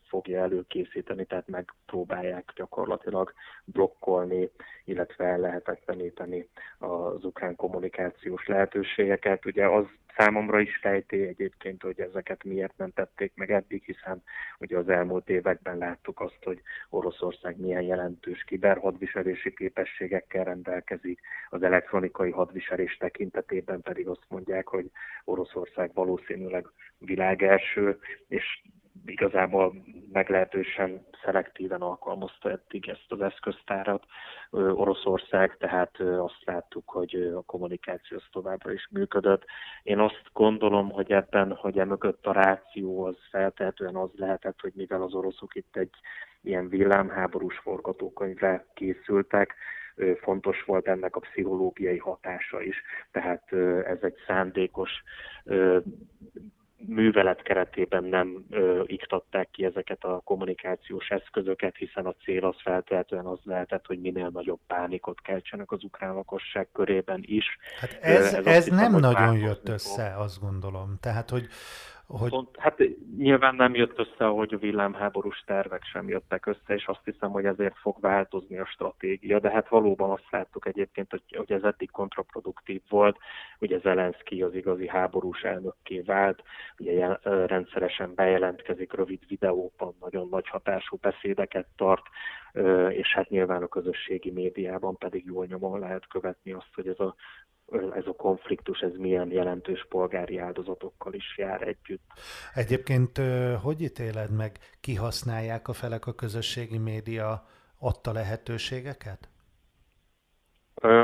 fogja 0.08 0.40
előkészíteni, 0.40 1.24
tehát 1.24 1.48
megpróbálják 1.48 2.52
gyakorlatilag 2.54 3.32
blokkolni, 3.64 4.50
illetve 4.84 5.36
lehetetleníteni 5.36 6.48
az 6.78 7.24
ukrán 7.24 7.56
kommunikációs 7.56 8.46
lehetőségeket. 8.46 9.46
Ugye 9.46 9.66
az 9.66 9.84
számomra 10.16 10.60
is 10.60 10.76
fejté 10.76 11.26
egyébként, 11.26 11.82
hogy 11.82 12.00
ezeket 12.00 12.44
miért 12.44 12.76
nem 12.76 12.90
tették 12.92 13.32
meg 13.34 13.50
eddig, 13.50 13.82
hiszen 13.84 14.22
ugye 14.58 14.78
az 14.78 14.88
elmúlt 14.88 15.28
években 15.28 15.78
láttuk 15.78 16.20
azt, 16.20 16.38
hogy 16.42 16.60
Oroszország 16.90 17.58
milyen 17.58 17.82
jelentős 17.82 18.44
kiberhadviselési 18.44 19.54
képességekkel 19.54 20.44
rendelkezik, 20.44 21.20
az 21.50 21.62
elektronikai 21.62 22.30
hadviselés 22.30 22.96
tekintetében 22.96 23.80
pedig 23.80 24.08
azt 24.08 24.26
mondják, 24.28 24.66
hogy 24.68 24.90
Oroszország 25.24 25.90
valószínűleg 25.94 26.66
világelső, 26.98 27.98
és 28.28 28.62
igazából 29.06 29.74
meglehetősen 30.12 31.06
szelektíven 31.24 31.80
alkalmazta 31.80 32.50
eddig 32.50 32.88
ezt 32.88 33.06
az 33.08 33.20
eszköztárat 33.20 34.04
Oroszország, 34.50 35.56
tehát 35.56 36.00
azt 36.00 36.44
láttuk, 36.44 36.90
hogy 36.90 37.32
a 37.36 37.42
kommunikáció 37.42 38.16
az 38.16 38.24
továbbra 38.32 38.72
is 38.72 38.88
működött. 38.90 39.44
Én 39.82 39.98
azt 39.98 40.22
gondolom, 40.32 40.90
hogy 40.90 41.12
ebben, 41.12 41.52
hogy 41.52 41.78
emögött 41.78 42.26
a 42.26 42.32
ráció 42.32 43.04
az 43.04 43.16
feltehetően 43.30 43.96
az 43.96 44.10
lehetett, 44.16 44.60
hogy 44.60 44.72
mivel 44.74 45.02
az 45.02 45.14
oroszok 45.14 45.54
itt 45.54 45.76
egy 45.76 45.94
ilyen 46.42 46.68
villámháborús 46.68 47.58
forgatókönyvre 47.58 48.66
készültek, 48.74 49.54
fontos 50.20 50.62
volt 50.62 50.86
ennek 50.86 51.16
a 51.16 51.20
pszichológiai 51.20 51.98
hatása 51.98 52.62
is. 52.62 52.82
Tehát 53.10 53.52
ez 53.86 53.98
egy 54.00 54.16
szándékos 54.26 55.02
művelet 56.86 57.42
keretében 57.42 58.04
nem 58.04 58.44
ö, 58.50 58.82
iktatták 58.86 59.50
ki 59.50 59.64
ezeket 59.64 60.04
a 60.04 60.20
kommunikációs 60.24 61.08
eszközöket, 61.08 61.76
hiszen 61.76 62.06
a 62.06 62.14
cél 62.24 62.44
az 62.44 62.56
feltétlenül 62.62 63.30
az 63.30 63.38
lehetett, 63.42 63.86
hogy 63.86 64.00
minél 64.00 64.28
nagyobb 64.32 64.60
pánikot 64.66 65.20
keltsenek 65.20 65.70
az 65.72 65.84
ukrán 65.84 66.14
lakosság 66.14 66.68
körében 66.72 67.20
is. 67.22 67.58
Hát 67.80 67.98
ez, 68.00 68.34
ez, 68.34 68.46
ez 68.46 68.64
hiszem, 68.64 68.90
nem 68.90 69.00
nagyon 69.00 69.38
jött 69.38 69.68
össze, 69.68 70.14
azt 70.16 70.40
gondolom. 70.40 70.96
Tehát, 71.00 71.30
hogy 71.30 71.48
hogy... 72.06 72.30
Pont, 72.30 72.56
hát 72.56 72.82
nyilván 73.16 73.54
nem 73.54 73.74
jött 73.74 73.98
össze, 73.98 74.24
hogy 74.24 74.54
a 74.54 74.58
villámháborús 74.58 75.42
tervek 75.46 75.84
sem 75.84 76.08
jöttek 76.08 76.46
össze, 76.46 76.74
és 76.74 76.86
azt 76.86 77.04
hiszem, 77.04 77.30
hogy 77.30 77.44
ezért 77.44 77.78
fog 77.78 78.00
változni 78.00 78.58
a 78.58 78.66
stratégia, 78.66 79.38
de 79.38 79.50
hát 79.50 79.68
valóban 79.68 80.10
azt 80.10 80.30
láttuk 80.30 80.66
egyébként, 80.66 81.10
hogy, 81.10 81.22
hogy 81.36 81.52
ez 81.52 81.62
eddig 81.62 81.90
kontraproduktív 81.90 82.82
volt, 82.88 83.18
ugye 83.60 83.78
Zelenszky 83.78 84.42
az 84.42 84.54
igazi 84.54 84.88
háborús 84.88 85.42
elnökké 85.42 86.00
vált, 86.00 86.42
ugye 86.78 87.18
rendszeresen 87.22 88.14
bejelentkezik 88.14 88.92
rövid 88.92 89.20
videóban, 89.28 89.94
nagyon 90.00 90.28
nagy 90.28 90.48
hatású 90.48 90.98
beszédeket 91.00 91.66
tart, 91.76 92.04
és 92.88 93.14
hát 93.14 93.28
nyilván 93.28 93.62
a 93.62 93.68
közösségi 93.68 94.30
médiában 94.30 94.96
pedig 94.96 95.24
jól 95.26 95.46
nyomon 95.46 95.78
lehet 95.78 96.06
követni 96.06 96.52
azt, 96.52 96.74
hogy 96.74 96.88
ez 96.88 97.00
a 97.00 97.14
ez 97.74 98.06
a 98.06 98.12
konfliktus, 98.16 98.80
ez 98.80 98.92
milyen 98.96 99.30
jelentős 99.30 99.86
polgári 99.88 100.38
áldozatokkal 100.38 101.14
is 101.14 101.36
jár 101.36 101.62
együtt. 101.62 102.10
Egyébként 102.54 103.20
hogy 103.62 103.80
ítéled 103.80 104.30
meg, 104.30 104.58
kihasználják 104.80 105.68
a 105.68 105.72
felek 105.72 106.06
a 106.06 106.14
közösségi 106.14 106.78
média 106.78 107.46
adta 107.78 108.12
lehetőségeket? 108.12 109.28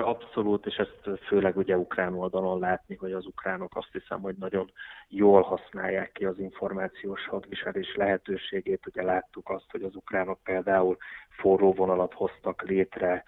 Abszolút, 0.02 0.66
és 0.66 0.74
ezt 0.74 1.18
főleg 1.26 1.56
ugye 1.56 1.76
ukrán 1.76 2.14
oldalon 2.14 2.58
látni, 2.58 2.94
hogy 2.96 3.12
az 3.12 3.26
ukránok 3.26 3.76
azt 3.76 3.92
hiszem, 3.92 4.20
hogy 4.20 4.34
nagyon 4.38 4.72
jól 5.10 5.42
használják 5.42 6.12
ki 6.12 6.24
az 6.24 6.38
információs 6.38 7.26
hadviselés 7.26 7.94
lehetőségét. 7.94 8.86
Ugye 8.86 9.02
láttuk 9.02 9.48
azt, 9.50 9.70
hogy 9.70 9.82
az 9.82 9.94
ukránok 9.94 10.38
például 10.42 10.96
forró 11.28 11.72
vonalat 11.72 12.14
hoztak 12.14 12.62
létre 12.62 13.24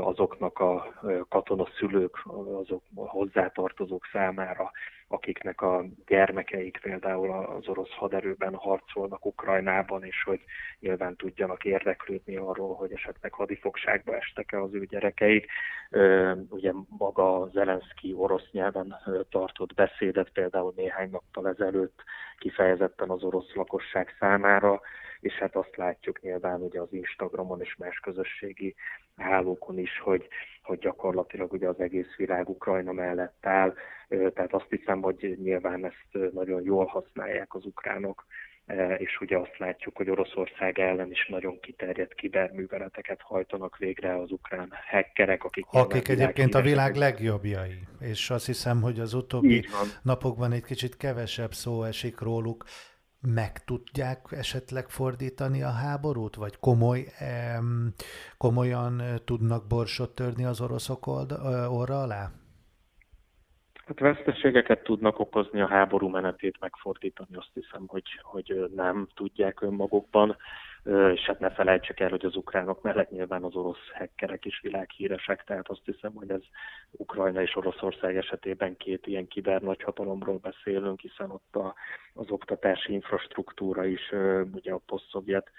azoknak 0.00 0.58
a 0.58 0.94
katonaszülők, 1.28 2.16
azok 2.62 2.82
hozzátartozók 2.94 4.08
számára, 4.12 4.70
akiknek 5.08 5.60
a 5.60 5.84
gyermekeik 6.06 6.78
például 6.82 7.30
az 7.30 7.68
orosz 7.68 7.92
haderőben 7.92 8.54
harcolnak 8.54 9.26
Ukrajnában, 9.26 10.04
és 10.04 10.22
hogy 10.22 10.40
nyilván 10.80 11.16
tudjanak 11.16 11.64
érdeklődni 11.64 12.36
arról, 12.36 12.74
hogy 12.74 12.92
esetleg 12.92 13.32
hadifogságba 13.32 14.16
estek-e 14.16 14.60
az 14.60 14.74
ő 14.74 14.84
gyerekeik. 14.84 15.46
Ugye 16.48 16.72
maga 16.88 17.48
Zelenszky 17.52 18.14
orosz 18.16 18.50
nyelven 18.50 18.96
tartott 19.30 19.74
beszédet 19.74 20.30
például 20.30 20.72
néhány 20.76 21.05
nappal 21.10 21.48
ezelőtt 21.48 22.02
kifejezetten 22.38 23.10
az 23.10 23.22
orosz 23.22 23.54
lakosság 23.54 24.16
számára, 24.18 24.80
és 25.20 25.32
hát 25.32 25.56
azt 25.56 25.76
látjuk 25.76 26.20
nyilván 26.20 26.62
ugye 26.62 26.80
az 26.80 26.92
Instagramon 26.92 27.60
és 27.60 27.76
más 27.76 27.98
közösségi 27.98 28.74
hálókon 29.16 29.78
is, 29.78 29.98
hogy, 29.98 30.28
hogy 30.62 30.78
gyakorlatilag 30.78 31.52
ugye 31.52 31.68
az 31.68 31.80
egész 31.80 32.14
világ 32.16 32.48
Ukrajna 32.48 32.92
mellett 32.92 33.46
áll, 33.46 33.74
tehát 34.08 34.52
azt 34.54 34.66
hiszem, 34.68 35.02
hogy 35.02 35.36
nyilván 35.42 35.84
ezt 35.84 36.32
nagyon 36.32 36.62
jól 36.62 36.84
használják 36.84 37.54
az 37.54 37.64
ukránok, 37.64 38.24
és 38.98 39.20
ugye 39.20 39.36
azt 39.38 39.58
látjuk, 39.58 39.96
hogy 39.96 40.10
Oroszország 40.10 40.78
ellen 40.78 41.10
is 41.10 41.26
nagyon 41.26 41.60
kiterjedt 41.60 42.14
kiberműveleteket 42.14 43.20
hajtanak 43.22 43.76
végre 43.76 44.18
az 44.18 44.30
ukrán 44.30 44.72
hackerek, 44.90 45.44
akik... 45.44 45.66
Akik 45.70 46.08
egyébként 46.08 46.54
a 46.54 46.60
világ 46.60 46.94
legjobbjai, 46.94 47.78
és 48.00 48.30
azt 48.30 48.46
hiszem, 48.46 48.80
hogy 48.82 49.00
az 49.00 49.14
utóbbi 49.14 49.66
napokban 50.02 50.52
egy 50.52 50.64
kicsit 50.64 50.96
kevesebb 50.96 51.52
szó 51.52 51.82
esik 51.82 52.20
róluk. 52.20 52.64
Meg 53.20 53.64
tudják 53.64 54.26
esetleg 54.30 54.88
fordítani 54.88 55.62
a 55.62 55.70
háborút, 55.70 56.34
vagy 56.34 56.58
komoly, 56.58 57.04
em, 57.18 57.94
komolyan 58.36 59.02
tudnak 59.24 59.66
borsot 59.66 60.14
törni 60.14 60.44
az 60.44 60.60
oroszok 60.60 61.06
orra 61.68 62.02
alá? 62.02 62.30
Hát 63.86 63.98
veszteségeket 63.98 64.82
tudnak 64.82 65.18
okozni 65.18 65.60
a 65.60 65.66
háború 65.66 66.08
menetét 66.08 66.60
megfordítani, 66.60 67.36
azt 67.36 67.50
hiszem, 67.54 67.84
hogy, 67.86 68.20
hogy 68.22 68.70
nem 68.74 69.08
tudják 69.14 69.60
önmagukban. 69.60 70.36
És 71.12 71.20
hát 71.20 71.38
ne 71.38 71.50
felejtsük 71.50 72.00
el, 72.00 72.08
hogy 72.08 72.24
az 72.24 72.36
ukránok 72.36 72.82
mellett 72.82 73.10
nyilván 73.10 73.42
az 73.42 73.54
orosz 73.54 73.90
hekkerek 73.94 74.44
is 74.44 74.60
világhíresek, 74.60 75.44
tehát 75.44 75.68
azt 75.68 75.84
hiszem, 75.84 76.12
hogy 76.14 76.30
ez 76.30 76.40
Ukrajna 76.90 77.42
és 77.42 77.56
Oroszország 77.56 78.16
esetében 78.16 78.76
két 78.76 79.06
ilyen 79.06 79.28
kiber 79.28 79.62
nagyhatalomról 79.62 80.38
beszélünk, 80.38 81.00
hiszen 81.00 81.30
ott 81.30 81.56
a, 81.56 81.74
az 82.14 82.30
oktatási 82.30 82.92
infrastruktúra 82.92 83.84
is 83.84 84.12
ugye 84.52 84.72
a 84.72 84.82
posztszovjet 84.86 85.50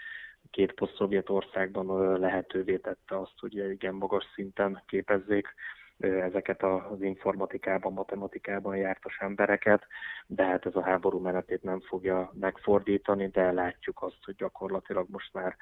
két 0.52 0.74
posztszovjet 0.74 1.30
országban 1.30 2.20
lehetővé 2.20 2.78
tette 2.78 3.20
azt, 3.20 3.40
hogy 3.40 3.56
igen 3.56 3.94
magas 3.94 4.26
szinten 4.36 4.84
képezzék 4.86 5.54
ezeket 6.00 6.63
az 6.63 7.01
informatikában, 7.01 7.94
matematikában 7.94 8.75
jártas 8.75 9.18
embereket, 9.20 9.88
de 10.27 10.44
hát 10.44 10.66
ez 10.66 10.75
a 10.75 10.84
háború 10.84 11.20
menetét 11.20 11.63
nem 11.63 11.80
fogja 11.80 12.32
megfordítani, 12.39 13.27
de 13.27 13.51
látjuk 13.51 14.01
azt, 14.01 14.24
hogy 14.24 14.36
gyakorlatilag 14.36 15.08
most 15.10 15.34
már 15.34 15.56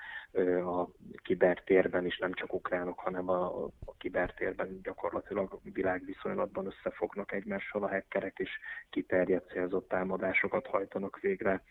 a 0.66 0.88
kibertérben 1.24 2.06
is 2.06 2.18
nem 2.18 2.34
csak 2.34 2.54
ukránok, 2.54 3.00
hanem 3.00 3.30
a, 3.30 3.64
a 3.64 3.94
kibertérben 3.98 4.80
gyakorlatilag 4.84 5.60
világviszonylatban 5.64 6.66
összefognak 6.66 7.32
egymással 7.32 7.84
a 7.84 7.88
hekkerek, 7.88 8.38
és 8.38 8.50
kiterjedt 8.90 9.52
célzott 9.52 9.88
támadásokat 9.88 10.68
hajtanak 10.68 11.20
végre 11.20 11.64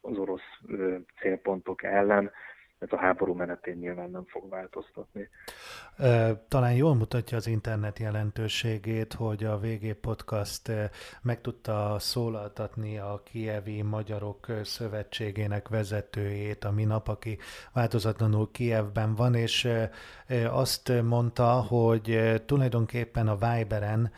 az 0.00 0.18
orosz 0.18 0.60
célpontok 1.20 1.82
ellen 1.82 2.30
ez 2.84 2.92
a 2.92 3.00
háború 3.00 3.34
menetén 3.34 3.76
nyilván 3.76 4.10
nem 4.10 4.24
fog 4.26 4.48
változtatni. 4.48 5.28
Talán 6.48 6.74
jól 6.74 6.94
mutatja 6.94 7.36
az 7.36 7.46
internet 7.46 7.98
jelentőségét, 7.98 9.12
hogy 9.12 9.44
a 9.44 9.58
VG 9.58 9.94
Podcast 9.94 10.72
meg 11.22 11.40
tudta 11.40 11.96
szólaltatni 11.98 12.98
a 12.98 13.22
Kievi 13.24 13.82
Magyarok 13.82 14.46
Szövetségének 14.62 15.68
vezetőjét 15.68 16.64
a 16.64 16.70
minap, 16.70 17.08
aki 17.08 17.38
változatlanul 17.72 18.50
Kievben 18.50 19.14
van, 19.14 19.34
és 19.34 19.68
azt 20.50 21.02
mondta, 21.02 21.50
hogy 21.52 22.42
tulajdonképpen 22.46 23.28
a 23.28 23.36
Viberen 23.36 24.12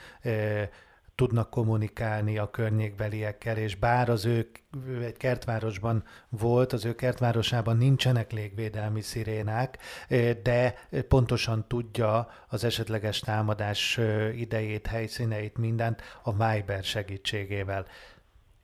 tudnak 1.17 1.51
kommunikálni 1.51 2.39
a 2.39 2.51
környékbeliekkel, 2.51 3.57
és 3.57 3.77
bár 3.77 4.09
az 4.09 4.25
ő 4.25 4.51
egy 5.03 5.17
kertvárosban 5.17 6.05
volt, 6.29 6.73
az 6.73 6.85
ő 6.85 6.95
kertvárosában 6.95 7.77
nincsenek 7.77 8.33
légvédelmi 8.33 9.01
szirénák, 9.01 9.79
de 10.43 10.75
pontosan 11.09 11.65
tudja 11.69 12.29
az 12.49 12.65
esetleges 12.65 13.21
támadás 13.21 14.01
idejét, 14.35 14.87
helyszíneit, 14.87 15.57
mindent 15.57 16.03
a 16.23 16.33
Viber 16.33 16.85
segítségével. 16.85 17.87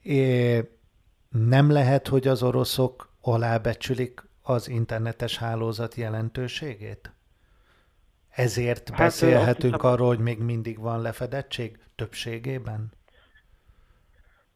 É, 0.02 0.60
nem 1.28 1.70
lehet, 1.70 2.08
hogy 2.08 2.28
az 2.28 2.42
oroszok 2.42 3.12
alábecsülik 3.20 4.22
az 4.42 4.68
internetes 4.68 5.38
hálózat 5.38 5.94
jelentőségét? 5.94 7.12
Ezért 8.34 8.88
hát, 8.88 8.98
beszélhetünk 8.98 9.74
hiszem, 9.74 9.90
arról, 9.90 10.06
hogy 10.06 10.18
még 10.18 10.38
mindig 10.38 10.80
van 10.80 11.00
lefedettség 11.00 11.78
többségében? 11.94 12.92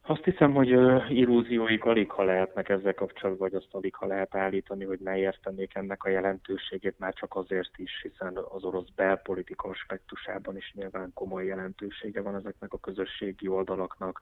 Azt 0.09 0.25
hiszem, 0.25 0.53
hogy 0.53 0.69
illúzióik 1.09 1.85
alig 1.85 2.11
ha 2.11 2.23
lehetnek 2.23 2.69
ezzel 2.69 2.95
kapcsolatban, 2.95 3.49
vagy 3.49 3.59
azt 3.59 3.75
alig 3.75 3.95
ha 3.95 4.07
lehet 4.07 4.35
állítani, 4.35 4.85
hogy 4.85 4.99
ne 4.99 5.17
értenék 5.19 5.75
ennek 5.75 6.05
a 6.05 6.09
jelentőségét, 6.09 6.99
már 6.99 7.15
csak 7.15 7.37
azért 7.37 7.71
is, 7.77 7.91
hiszen 8.03 8.39
az 8.49 8.65
orosz 8.65 8.89
belpolitika 8.97 9.69
aspektusában 9.69 10.57
is 10.57 10.73
nyilván 10.75 11.11
komoly 11.15 11.45
jelentősége 11.45 12.21
van 12.21 12.35
ezeknek 12.35 12.73
a 12.73 12.79
közösségi 12.79 13.49
oldalaknak, 13.49 14.21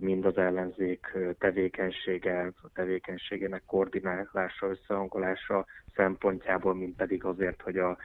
mind 0.00 0.24
az 0.24 0.36
ellenzék 0.36 1.16
tevékenysége, 1.38 2.52
tevékenységének 2.74 3.62
koordinálása, 3.66 4.66
összehangolása 4.68 5.66
szempontjából, 5.94 6.74
mint 6.74 6.96
pedig 6.96 7.24
azért, 7.24 7.62
hogy 7.62 7.78
a 7.78 7.96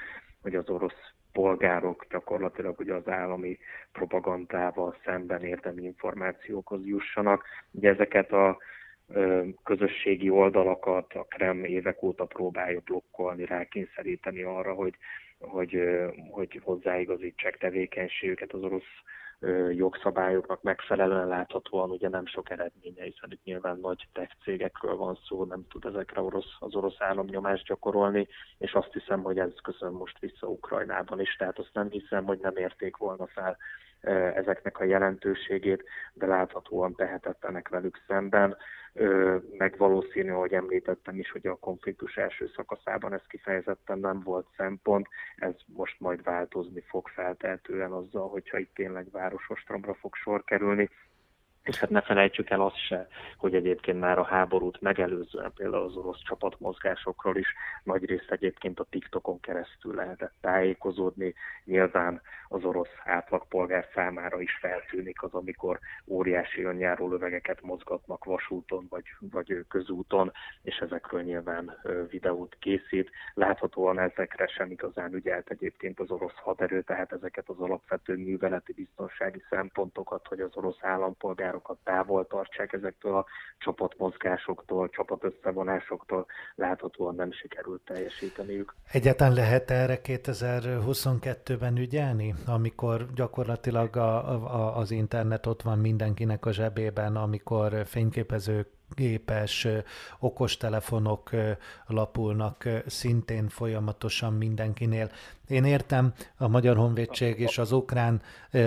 hogy 0.41 0.55
az 0.55 0.69
orosz 0.69 1.11
polgárok 1.31 2.05
gyakorlatilag 2.09 2.79
ugye 2.79 2.93
az 2.93 3.07
állami 3.07 3.57
propagandával 3.91 4.95
szemben 5.05 5.43
érdemi 5.43 5.83
információkhoz 5.83 6.85
jussanak. 6.85 7.43
Ugye 7.71 7.89
ezeket 7.89 8.31
a 8.31 8.57
közösségi 9.63 10.29
oldalakat 10.29 11.13
a 11.13 11.23
Krem 11.23 11.63
évek 11.63 12.03
óta 12.03 12.25
próbálja 12.25 12.79
blokkolni, 12.79 13.45
rákényszeríteni 13.45 14.41
arra, 14.41 14.73
hogy, 14.73 14.93
hogy, 15.39 15.81
hogy 16.29 16.59
hozzáigazítsák 16.63 17.57
tevékenységüket 17.57 18.53
az 18.53 18.63
orosz 18.63 18.93
jogszabályoknak 19.71 20.61
megfelelően 20.61 21.27
láthatóan 21.27 21.89
ugye 21.89 22.09
nem 22.09 22.25
sok 22.25 22.49
eredménye, 22.49 23.03
hiszen 23.03 23.31
itt 23.31 23.43
nyilván 23.43 23.79
nagy 23.81 24.07
tech 24.13 24.35
cégekről 24.43 24.95
van 24.95 25.19
szó, 25.27 25.43
nem 25.43 25.65
tud 25.69 25.85
ezekre 25.85 26.21
orosz, 26.21 26.55
az 26.59 26.75
orosz 26.75 27.01
állam 27.01 27.25
nyomást 27.25 27.65
gyakorolni, 27.65 28.27
és 28.57 28.73
azt 28.73 28.93
hiszem, 28.93 29.21
hogy 29.21 29.39
ez 29.39 29.53
köszön 29.63 29.91
most 29.91 30.19
vissza 30.19 30.47
Ukrajnában 30.47 31.19
is, 31.19 31.35
tehát 31.35 31.59
azt 31.59 31.73
nem 31.73 31.89
hiszem, 31.89 32.25
hogy 32.25 32.39
nem 32.39 32.55
érték 32.55 32.97
volna 32.97 33.27
fel 33.27 33.57
ezeknek 34.35 34.79
a 34.79 34.83
jelentőségét, 34.83 35.83
de 36.13 36.25
láthatóan 36.25 36.95
tehetetlenek 36.95 37.69
velük 37.69 38.03
szemben. 38.07 38.57
Meg 39.57 39.77
valószínű, 39.77 40.29
hogy 40.29 40.53
említettem 40.53 41.19
is, 41.19 41.31
hogy 41.31 41.47
a 41.47 41.55
konfliktus 41.55 42.17
első 42.17 42.51
szakaszában 42.55 43.13
ez 43.13 43.21
kifejezetten 43.27 43.99
nem 43.99 44.21
volt 44.23 44.47
szempont, 44.57 45.07
ez 45.35 45.53
most 45.65 45.99
majd 45.99 46.23
változni 46.23 46.81
fog 46.81 47.07
feltehetően 47.07 47.91
azzal, 47.91 48.29
hogyha 48.29 48.57
itt 48.57 48.73
tényleg 48.73 49.11
városostromra 49.11 49.93
fog 49.93 50.15
sor 50.15 50.43
kerülni, 50.43 50.89
és 51.63 51.77
hát 51.79 51.89
ne 51.89 52.01
felejtsük 52.01 52.49
el 52.49 52.61
azt 52.61 52.85
se, 52.87 53.07
hogy 53.37 53.55
egyébként 53.55 53.99
már 53.99 54.17
a 54.17 54.23
háborút 54.23 54.81
megelőzően 54.81 55.51
például 55.55 55.83
az 55.83 55.95
orosz 55.95 56.21
csapatmozgásokról 56.23 57.37
is 57.37 57.47
nagy 57.83 58.05
részt 58.05 58.31
egyébként 58.31 58.79
a 58.79 58.87
TikTokon 58.89 59.39
keresztül 59.39 59.95
lehetett 59.95 60.33
tájékozódni. 60.41 61.33
Nyilván 61.63 62.21
az 62.47 62.63
orosz 62.63 62.93
átlagpolgár 63.03 63.87
számára 63.93 64.41
is 64.41 64.57
feltűnik 64.61 65.23
az, 65.23 65.33
amikor 65.33 65.79
óriási 66.07 66.63
önjáró 66.63 67.09
lövegeket 67.09 67.61
mozgatnak 67.61 68.23
vasúton 68.23 68.87
vagy, 68.89 69.05
vagy 69.19 69.65
közúton, 69.67 70.31
és 70.61 70.77
ezekről 70.77 71.21
nyilván 71.21 71.79
videót 72.09 72.55
készít. 72.59 73.11
Láthatóan 73.33 73.99
ezekre 73.99 74.47
sem 74.47 74.71
igazán 74.71 75.13
ügyelt 75.13 75.49
egyébként 75.49 75.99
az 75.99 76.11
orosz 76.11 76.35
haderő, 76.35 76.81
tehát 76.81 77.11
ezeket 77.11 77.49
az 77.49 77.59
alapvető 77.59 78.15
műveleti 78.17 78.73
biztonsági 78.73 79.43
szempontokat, 79.49 80.27
hogy 80.27 80.39
az 80.39 80.55
orosz 80.55 80.77
állampolgár 80.81 81.50
állampolgárokat 81.51 81.77
távol 81.83 82.27
tartsák 82.27 82.73
ezektől 82.73 83.15
a 83.15 83.25
csapatmozgásoktól, 83.57 84.89
csapatösszevonásoktól, 84.89 86.25
láthatóan 86.55 87.15
nem 87.15 87.31
sikerült 87.31 87.81
teljesíteniük. 87.85 88.75
Egyáltalán 88.91 89.33
lehet 89.33 89.71
erre 89.71 89.99
2022-ben 90.03 91.77
ügyelni, 91.77 92.33
amikor 92.47 93.13
gyakorlatilag 93.13 93.95
a, 93.95 94.29
a, 94.29 94.77
az 94.77 94.91
internet 94.91 95.45
ott 95.45 95.61
van 95.61 95.79
mindenkinek 95.79 96.45
a 96.45 96.51
zsebében, 96.51 97.15
amikor 97.15 97.85
fényképezők 97.85 98.67
gépes, 98.95 99.67
okostelefonok 100.19 101.29
lapulnak 101.87 102.63
szintén 102.85 103.47
folyamatosan 103.49 104.33
mindenkinél. 104.33 105.09
Én 105.51 105.63
értem, 105.63 106.13
a 106.37 106.47
Magyar 106.47 106.77
Honvédség 106.77 107.39
és 107.39 107.57
az 107.57 107.71
ukrán 107.71 108.21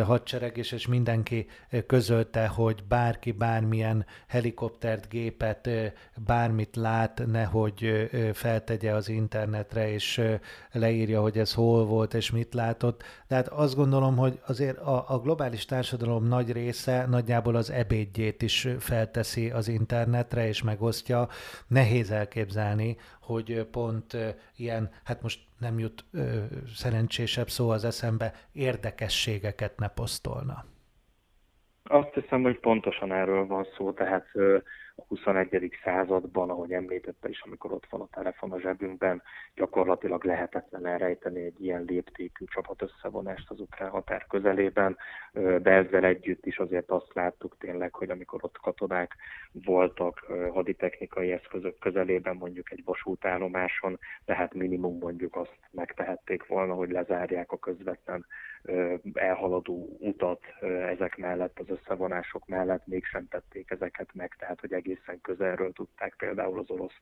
hadsereg 0.04 0.56
és, 0.56 0.72
és 0.72 0.86
mindenki 0.86 1.46
közölte, 1.86 2.46
hogy 2.46 2.84
bárki 2.88 3.32
bármilyen 3.32 4.06
helikoptert, 4.26 5.08
gépet, 5.08 5.70
bármit 6.26 6.76
lát, 6.76 7.22
nehogy 7.26 8.10
feltegye 8.32 8.94
az 8.94 9.08
internetre, 9.08 9.92
és 9.92 10.22
leírja, 10.72 11.20
hogy 11.20 11.38
ez 11.38 11.52
hol 11.52 11.84
volt, 11.84 12.14
és 12.14 12.30
mit 12.30 12.54
látott. 12.54 13.02
Tehát 13.26 13.48
azt 13.48 13.74
gondolom, 13.74 14.16
hogy 14.16 14.40
azért 14.46 14.78
a, 14.78 15.04
a 15.08 15.18
globális 15.18 15.64
társadalom 15.64 16.24
nagy 16.24 16.52
része 16.52 17.06
nagyjából 17.06 17.56
az 17.56 17.70
ebédjét 17.70 18.42
is 18.42 18.68
felteszi 18.78 19.50
az 19.50 19.68
internetre, 19.68 20.48
és 20.48 20.62
megosztja. 20.62 21.28
Nehéz 21.66 22.10
elképzelni, 22.10 22.96
hogy 23.26 23.66
pont 23.70 24.16
ilyen, 24.56 24.90
hát 25.04 25.22
most 25.22 25.40
nem 25.58 25.78
jut 25.78 26.04
szerencsésebb 26.74 27.48
szó 27.48 27.70
az 27.70 27.84
eszembe, 27.84 28.32
érdekességeket 28.52 29.78
ne 29.78 29.88
posztolna. 29.88 30.64
Azt 31.82 32.14
hiszem, 32.14 32.42
hogy 32.42 32.58
pontosan 32.58 33.12
erről 33.12 33.46
van 33.46 33.66
szó, 33.76 33.92
tehát 33.92 34.26
a 34.96 35.02
21. 35.08 35.78
században, 35.84 36.50
ahogy 36.50 36.72
említette 36.72 37.28
is, 37.28 37.40
amikor 37.40 37.72
ott 37.72 37.86
van 37.90 38.00
a 38.00 38.08
telefon 38.10 38.52
a 38.52 38.60
zsebünkben, 38.60 39.22
gyakorlatilag 39.54 40.24
lehetetlen 40.24 40.86
elrejteni 40.86 41.44
egy 41.44 41.64
ilyen 41.64 41.84
léptékű 41.86 42.44
csapatösszevonást 42.44 43.50
az 43.50 43.60
ukrán 43.60 43.90
határ 43.90 44.26
közelében, 44.26 44.96
de 45.32 45.70
ezzel 45.70 46.04
együtt 46.04 46.46
is 46.46 46.58
azért 46.58 46.90
azt 46.90 47.14
láttuk 47.14 47.56
tényleg, 47.58 47.94
hogy 47.94 48.10
amikor 48.10 48.44
ott 48.44 48.58
katonák 48.58 49.16
voltak 49.52 50.18
haditechnikai 50.52 51.32
eszközök 51.32 51.78
közelében, 51.78 52.36
mondjuk 52.36 52.72
egy 52.72 52.82
vasútállomáson, 52.84 53.98
tehát 54.24 54.54
minimum 54.54 54.98
mondjuk 54.98 55.36
azt 55.36 55.58
megtehették 55.70 56.46
volna, 56.46 56.74
hogy 56.74 56.90
lezárják 56.90 57.52
a 57.52 57.58
közvetlen 57.58 58.26
elhaladó 59.12 59.96
utat 59.98 60.40
ezek 60.90 61.16
mellett, 61.16 61.58
az 61.58 61.68
összevonások 61.68 62.46
mellett, 62.46 62.86
mégsem 62.86 63.28
tették 63.28 63.70
ezeket 63.70 64.08
meg, 64.14 64.34
tehát 64.38 64.60
hogy 64.60 64.72
egészen 64.84 65.20
közelről 65.20 65.72
tudták 65.72 66.14
például 66.18 66.58
az 66.58 66.70
orosz 66.70 66.94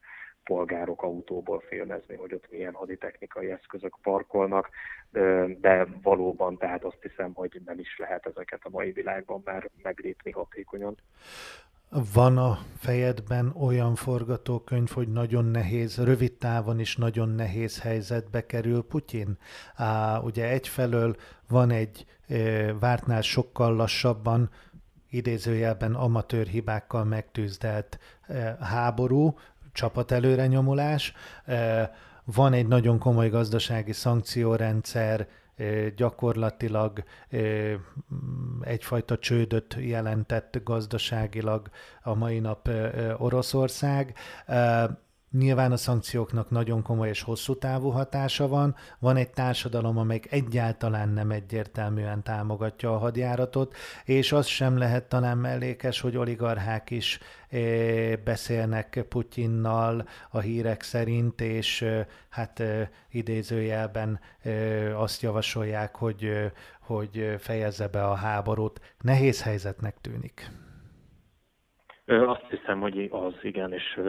polgárok 0.44 1.02
autóból 1.02 1.60
filmezni, 1.68 2.16
hogy 2.16 2.34
ott 2.34 2.50
milyen 2.50 2.72
haditechnikai 2.72 3.50
eszközök 3.50 3.96
parkolnak, 4.02 4.70
de 5.60 5.86
valóban 6.02 6.58
tehát 6.58 6.84
azt 6.84 7.02
hiszem, 7.02 7.32
hogy 7.32 7.60
nem 7.64 7.78
is 7.78 7.98
lehet 7.98 8.26
ezeket 8.26 8.60
a 8.62 8.70
mai 8.70 8.92
világban 8.92 9.42
már 9.44 9.70
meglépni 9.82 10.30
hatékonyan. 10.30 10.96
Van 12.14 12.38
a 12.38 12.58
fejedben 12.78 13.52
olyan 13.60 13.94
forgatókönyv, 13.94 14.88
hogy 14.88 15.08
nagyon 15.08 15.44
nehéz, 15.44 16.04
rövid 16.04 16.32
távon 16.32 16.80
is 16.80 16.96
nagyon 16.96 17.28
nehéz 17.28 17.82
helyzetbe 17.82 18.46
kerül 18.46 18.82
Putyin? 18.82 19.38
Á, 19.74 20.18
ugye 20.18 20.48
egyfelől 20.48 21.16
van 21.48 21.70
egy 21.70 22.04
vártnál 22.80 23.22
sokkal 23.22 23.76
lassabban, 23.76 24.50
idézőjelben 25.12 25.94
amatőr 25.94 26.46
hibákkal 26.46 27.04
megtűzdelt 27.04 27.98
e, 28.26 28.56
háború, 28.60 29.38
csapat 29.72 30.10
előrenyomulás, 30.10 31.12
e, 31.44 31.90
van 32.24 32.52
egy 32.52 32.66
nagyon 32.66 32.98
komoly 32.98 33.28
gazdasági 33.28 33.92
szankciórendszer, 33.92 35.28
gyakorlatilag 35.96 37.02
egyfajta 38.60 39.18
csődöt 39.18 39.76
jelentett 39.78 40.60
gazdaságilag 40.64 41.70
a 42.02 42.14
mai 42.14 42.38
nap 42.38 42.70
Oroszország. 43.16 44.14
Nyilván 45.32 45.72
a 45.72 45.76
szankcióknak 45.76 46.50
nagyon 46.50 46.82
komoly 46.82 47.08
és 47.08 47.22
hosszú 47.22 47.56
távú 47.56 47.90
hatása 47.90 48.48
van. 48.48 48.76
Van 48.98 49.16
egy 49.16 49.30
társadalom, 49.30 49.98
amelyik 49.98 50.32
egyáltalán 50.32 51.08
nem 51.08 51.30
egyértelműen 51.30 52.22
támogatja 52.22 52.94
a 52.94 52.98
hadjáratot, 52.98 53.76
és 54.04 54.32
az 54.32 54.46
sem 54.46 54.78
lehet 54.78 55.08
talán 55.08 55.38
mellékes, 55.38 56.00
hogy 56.00 56.16
oligarchák 56.16 56.90
is 56.90 57.18
eh, 57.48 58.16
beszélnek 58.24 59.04
Putyinnal 59.08 60.08
a 60.30 60.38
hírek 60.38 60.82
szerint, 60.82 61.40
és 61.40 61.82
eh, 61.82 62.06
hát 62.28 62.60
eh, 62.60 62.88
idézőjelben 63.10 64.20
azt 64.94 65.22
javasolják, 65.22 65.96
hogy, 65.96 66.52
hogy 66.80 67.36
fejezze 67.38 67.88
be 67.88 68.04
a 68.04 68.14
háborút. 68.14 68.80
Nehéz 69.00 69.42
helyzetnek 69.42 69.96
tűnik. 70.00 70.50
Azt 72.06 72.46
hiszem, 72.50 72.80
hogy 72.80 73.08
az 73.10 73.34
igen, 73.42 73.72
és 73.72 74.00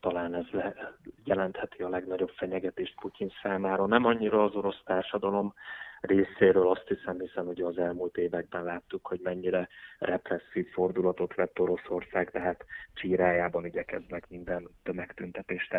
talán 0.00 0.34
ez 0.34 0.46
le, 0.50 0.94
jelentheti 1.24 1.82
a 1.82 1.88
legnagyobb 1.88 2.30
fenyegetést 2.30 2.94
Putyin 3.00 3.32
számára. 3.42 3.86
Nem 3.86 4.04
annyira 4.04 4.44
az 4.44 4.54
orosz 4.54 4.82
társadalom 4.84 5.54
részéről 6.00 6.68
azt 6.68 6.88
hiszem, 6.88 7.20
hiszen 7.20 7.46
ugye 7.46 7.64
az 7.64 7.78
elmúlt 7.78 8.16
években 8.16 8.64
láttuk, 8.64 9.06
hogy 9.06 9.20
mennyire 9.22 9.68
represszív 9.98 10.68
fordulatot 10.72 11.34
vett 11.34 11.60
Oroszország, 11.60 12.30
tehát 12.30 12.64
csírájában 12.94 13.66
igyekeznek 13.66 14.28
minden 14.28 14.68
tömegtüntetést 14.82 15.74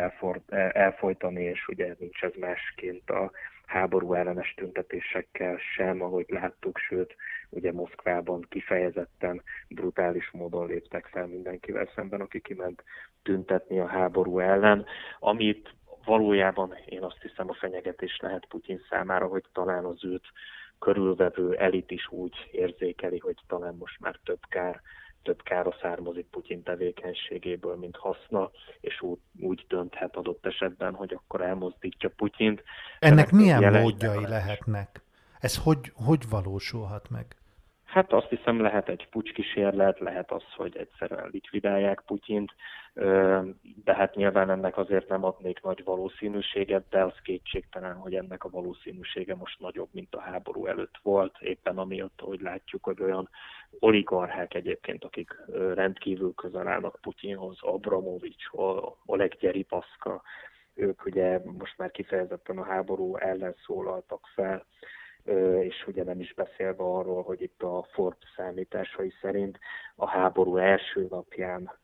elfolytani, 0.72 1.42
és 1.42 1.68
ugye 1.68 1.94
nincs 1.98 2.22
ez 2.22 2.32
másként 2.38 3.10
a 3.10 3.30
háború 3.72 4.14
ellenes 4.14 4.54
tüntetésekkel 4.56 5.56
sem, 5.74 6.02
ahogy 6.02 6.24
láttuk, 6.28 6.78
sőt, 6.78 7.16
ugye 7.50 7.72
Moszkvában 7.72 8.46
kifejezetten 8.48 9.42
brutális 9.68 10.30
módon 10.30 10.66
léptek 10.66 11.06
fel 11.06 11.26
mindenkivel 11.26 11.88
szemben, 11.94 12.20
aki 12.20 12.40
kiment 12.40 12.84
tüntetni 13.22 13.78
a 13.78 13.86
háború 13.86 14.38
ellen, 14.38 14.86
amit 15.18 15.74
valójában 16.04 16.74
én 16.86 17.02
azt 17.02 17.22
hiszem 17.22 17.48
a 17.48 17.54
fenyegetés 17.54 18.18
lehet 18.20 18.46
Putyin 18.46 18.80
számára, 18.88 19.26
hogy 19.26 19.44
talán 19.52 19.84
az 19.84 20.04
őt 20.04 20.26
körülvevő 20.78 21.54
elit 21.54 21.90
is 21.90 22.10
úgy 22.10 22.48
érzékeli, 22.50 23.18
hogy 23.18 23.36
talán 23.46 23.74
most 23.74 24.00
már 24.00 24.18
több 24.24 24.40
kár 24.48 24.80
több 25.22 25.42
kára 25.42 25.76
származik 25.80 26.26
Putyin 26.26 26.62
tevékenységéből, 26.62 27.76
mint 27.76 27.96
haszna, 27.96 28.50
és 28.80 29.00
úgy, 29.00 29.18
úgy 29.40 29.64
dönthet 29.68 30.16
adott 30.16 30.46
esetben, 30.46 30.94
hogy 30.94 31.12
akkor 31.14 31.40
elmozdítja 31.40 32.10
Putyint. 32.16 32.62
Ennek 32.98 33.30
milyen 33.30 33.72
módjai 33.72 34.26
lehetnek? 34.26 35.02
Ez 35.40 35.56
hogy, 35.56 35.92
hogy 35.94 36.28
valósulhat 36.28 37.10
meg? 37.10 37.36
Hát 37.92 38.12
azt 38.12 38.28
hiszem 38.28 38.60
lehet 38.60 38.88
egy 38.88 39.08
pucskísérlet, 39.08 39.98
lehet 39.98 40.30
az, 40.30 40.42
hogy 40.56 40.76
egyszerűen 40.76 41.28
likvidálják 41.32 42.02
Putyint, 42.06 42.54
de 43.84 43.94
hát 43.94 44.14
nyilván 44.14 44.50
ennek 44.50 44.76
azért 44.76 45.08
nem 45.08 45.24
adnék 45.24 45.62
nagy 45.62 45.84
valószínűséget, 45.84 46.88
de 46.90 47.02
az 47.04 47.14
kétségtelen, 47.22 47.94
hogy 47.94 48.14
ennek 48.14 48.44
a 48.44 48.48
valószínűsége 48.48 49.34
most 49.34 49.60
nagyobb, 49.60 49.88
mint 49.92 50.14
a 50.14 50.20
háború 50.20 50.66
előtt 50.66 50.98
volt, 51.02 51.36
éppen 51.40 51.78
amiatt, 51.78 52.20
hogy 52.20 52.40
látjuk, 52.40 52.84
hogy 52.84 53.02
olyan 53.02 53.28
oligarchák 53.78 54.54
egyébként, 54.54 55.04
akik 55.04 55.36
rendkívül 55.74 56.34
közel 56.34 56.68
állnak 56.68 56.98
Putyinhoz, 57.00 57.58
Abramovics, 57.60 58.44
Oleg 59.06 59.36
Gyeripaszka, 59.40 60.22
ők 60.74 61.04
ugye 61.04 61.40
most 61.58 61.78
már 61.78 61.90
kifejezetten 61.90 62.58
a 62.58 62.64
háború 62.64 63.16
ellen 63.16 63.54
szólaltak 63.66 64.26
fel, 64.34 64.66
és 65.60 65.86
ugye 65.86 66.04
nem 66.04 66.20
is 66.20 66.34
beszélve 66.34 66.82
arról, 66.82 67.22
hogy 67.22 67.42
itt 67.42 67.62
a 67.62 67.86
Forbes 67.92 68.32
számításai 68.36 69.12
szerint 69.20 69.58
a 69.94 70.08
háború 70.08 70.56
első 70.56 71.06
napján 71.10 71.80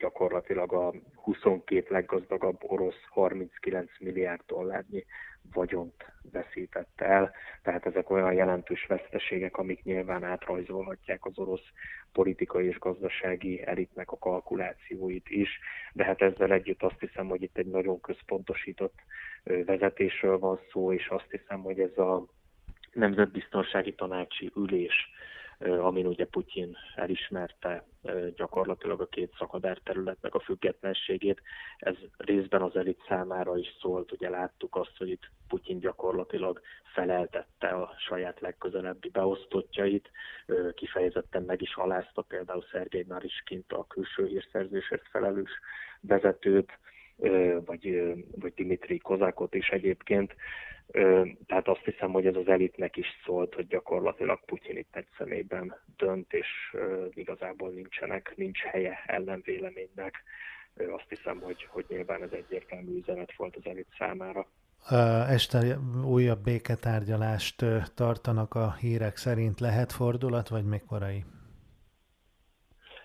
gyakorlatilag 0.00 0.72
a 0.72 0.92
22 1.14 1.86
leggazdagabb 1.88 2.58
orosz 2.60 3.00
39 3.08 3.90
milliárd 3.98 4.40
dollárnyi 4.46 5.04
vagyont 5.52 6.04
veszített 6.32 7.00
el, 7.00 7.32
tehát 7.62 7.86
ezek 7.86 8.10
olyan 8.10 8.32
jelentős 8.32 8.86
veszteségek, 8.86 9.56
amik 9.56 9.82
nyilván 9.82 10.24
átrajzolhatják 10.24 11.24
az 11.24 11.38
orosz 11.38 11.68
politikai 12.12 12.66
és 12.66 12.78
gazdasági 12.78 13.66
elitnek 13.66 14.10
a 14.10 14.18
kalkulációit 14.18 15.28
is, 15.28 15.58
de 15.92 16.04
hát 16.04 16.22
ezzel 16.22 16.52
együtt 16.52 16.82
azt 16.82 17.00
hiszem, 17.00 17.28
hogy 17.28 17.42
itt 17.42 17.58
egy 17.58 17.66
nagyon 17.66 18.00
központosított 18.00 18.98
vezetésről 19.42 20.38
van 20.38 20.60
szó, 20.72 20.92
és 20.92 21.08
azt 21.08 21.30
hiszem, 21.30 21.60
hogy 21.60 21.80
ez 21.80 21.98
a 21.98 22.26
nemzetbiztonsági 22.92 23.94
tanácsi 23.94 24.50
ülés 24.56 25.10
amin 25.68 26.06
ugye 26.06 26.24
Putyin 26.24 26.76
elismerte 26.94 27.84
gyakorlatilag 28.36 29.00
a 29.00 29.06
két 29.06 29.34
szakadár 29.38 29.78
területnek 29.78 30.34
a 30.34 30.40
függetlenségét. 30.40 31.42
Ez 31.78 31.94
részben 32.16 32.62
az 32.62 32.76
elit 32.76 33.04
számára 33.08 33.56
is 33.56 33.76
szólt, 33.80 34.12
ugye 34.12 34.28
láttuk 34.28 34.76
azt, 34.76 34.96
hogy 34.96 35.08
itt 35.08 35.30
Putyin 35.48 35.78
gyakorlatilag 35.78 36.60
feleltette 36.94 37.68
a 37.68 37.94
saját 37.98 38.40
legközelebbi 38.40 39.08
beosztottjait, 39.08 40.10
kifejezetten 40.74 41.42
meg 41.42 41.62
is 41.62 41.74
alázta 41.74 42.22
például 42.22 42.64
Szergei 42.72 43.04
Nariskint, 43.08 43.72
a 43.72 43.86
külső 43.86 44.26
hírszerzésért 44.26 45.08
felelős 45.10 45.50
vezetőt, 46.00 46.78
vagy, 47.64 48.14
vagy 48.30 48.54
Dimitri 48.54 48.98
Kozákot 48.98 49.54
is 49.54 49.68
egyébként. 49.68 50.34
Tehát 51.46 51.68
azt 51.68 51.84
hiszem, 51.84 52.10
hogy 52.10 52.26
ez 52.26 52.36
az 52.36 52.48
elitnek 52.48 52.96
is 52.96 53.06
szólt, 53.24 53.54
hogy 53.54 53.66
gyakorlatilag 53.66 54.44
Putyin 54.44 54.76
itt 54.76 54.96
egy 54.96 55.06
személyben 55.18 55.74
dönt, 55.96 56.32
és 56.32 56.76
igazából 57.10 57.70
nincsenek, 57.70 58.32
nincs 58.36 58.60
helye 58.60 59.02
ellenvéleménynek. 59.06 60.22
Azt 60.76 61.08
hiszem, 61.08 61.40
hogy, 61.40 61.66
hogy 61.70 61.84
nyilván 61.88 62.22
ez 62.22 62.32
egyértelmű 62.32 62.98
üzenet 62.98 63.36
volt 63.36 63.56
az 63.56 63.66
elit 63.66 63.88
számára. 63.98 64.46
Este 65.28 65.78
újabb 66.04 66.42
béketárgyalást 66.42 67.64
tartanak 67.94 68.54
a 68.54 68.74
hírek 68.74 69.16
szerint. 69.16 69.60
Lehet 69.60 69.92
fordulat, 69.92 70.48
vagy 70.48 70.64
még 70.64 70.84
korai? 70.84 71.24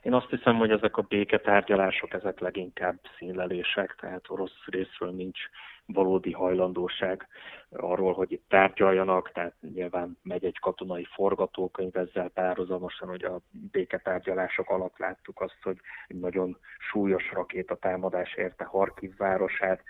Én 0.02 0.14
azt 0.14 0.30
hiszem, 0.30 0.56
hogy 0.56 0.72
ezek 0.72 0.98
a 0.98 1.02
béketárgyalások, 1.02 2.14
ezek 2.14 2.40
leginkább 2.40 3.00
színlelések, 3.18 3.96
tehát 4.00 4.30
orosz 4.30 4.66
részről 4.66 5.12
nincs 5.12 5.40
valódi 5.86 6.32
hajlandóság 6.32 7.28
arról, 7.70 8.14
hogy 8.14 8.32
itt 8.32 8.46
tárgyaljanak, 8.50 9.32
tehát 9.32 9.54
nyilván 9.74 10.18
megy 10.24 10.46
egy 10.46 10.60
katonai 10.60 11.08
forgatókönyv 11.14 11.98
ezzel 11.98 12.30
párhuzamosan, 12.30 13.08
hogy 13.08 13.24
a 13.24 13.40
béketárgyalások 13.72 14.70
alatt 14.70 14.98
láttuk 14.98 15.42
azt, 15.42 15.58
hogy 15.62 15.78
egy 16.08 16.20
nagyon 16.20 16.58
súlyos 16.92 17.32
rakétatámadás 17.32 18.34
érte 18.34 18.64
Harkiv 18.64 19.18
városát, 19.18 19.84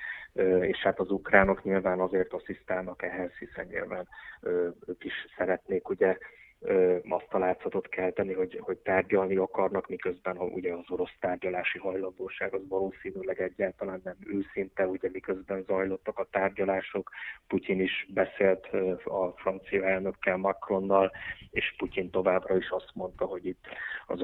és 0.62 0.77
hát 0.77 0.99
az 0.99 1.12
ukránok 1.12 1.63
nyilván 1.63 1.99
azért 1.99 2.34
asszisztálnak 2.34 3.03
ehhez, 3.03 3.31
hiszen 3.31 3.65
nyilván 3.65 4.08
ők 4.88 5.03
is 5.03 5.13
szeretnék 5.38 5.89
ugye 5.89 6.17
azt 7.10 7.34
a 7.34 7.38
látszatot 7.38 7.89
kelteni, 7.89 8.34
hogy, 8.34 8.60
hogy 8.62 8.78
tárgyalni 8.78 9.36
akarnak, 9.36 9.88
miközben 9.88 10.38
ugye 10.38 10.73
az 10.73 10.84
orosz 10.88 11.15
tárgyalási 11.19 11.80
hajlandóság 11.80 12.54
az 12.54 12.67
valószínűleg 12.67 13.41
egyáltalán 13.41 14.01
nem 14.04 14.15
őszinte, 14.28 14.88
ugye 14.88 15.10
miközben 15.12 15.63
zajlottak 15.67 16.19
a 16.19 16.28
tárgyalások, 16.32 17.12
Putyin 17.47 17.82
is 17.82 18.08
beszélt 18.13 18.67
a 19.04 19.34
francia 19.36 19.84
elnökkel 19.84 20.38
Macronnal, 20.38 21.12
és 21.51 21.73
Putyin 21.78 22.10
továbbra 22.10 22.58
is 22.58 22.69
azt 22.69 22.91
mondta, 22.93 23.25
hogy 23.25 23.45
itt 23.45 23.65
az, 24.06 24.21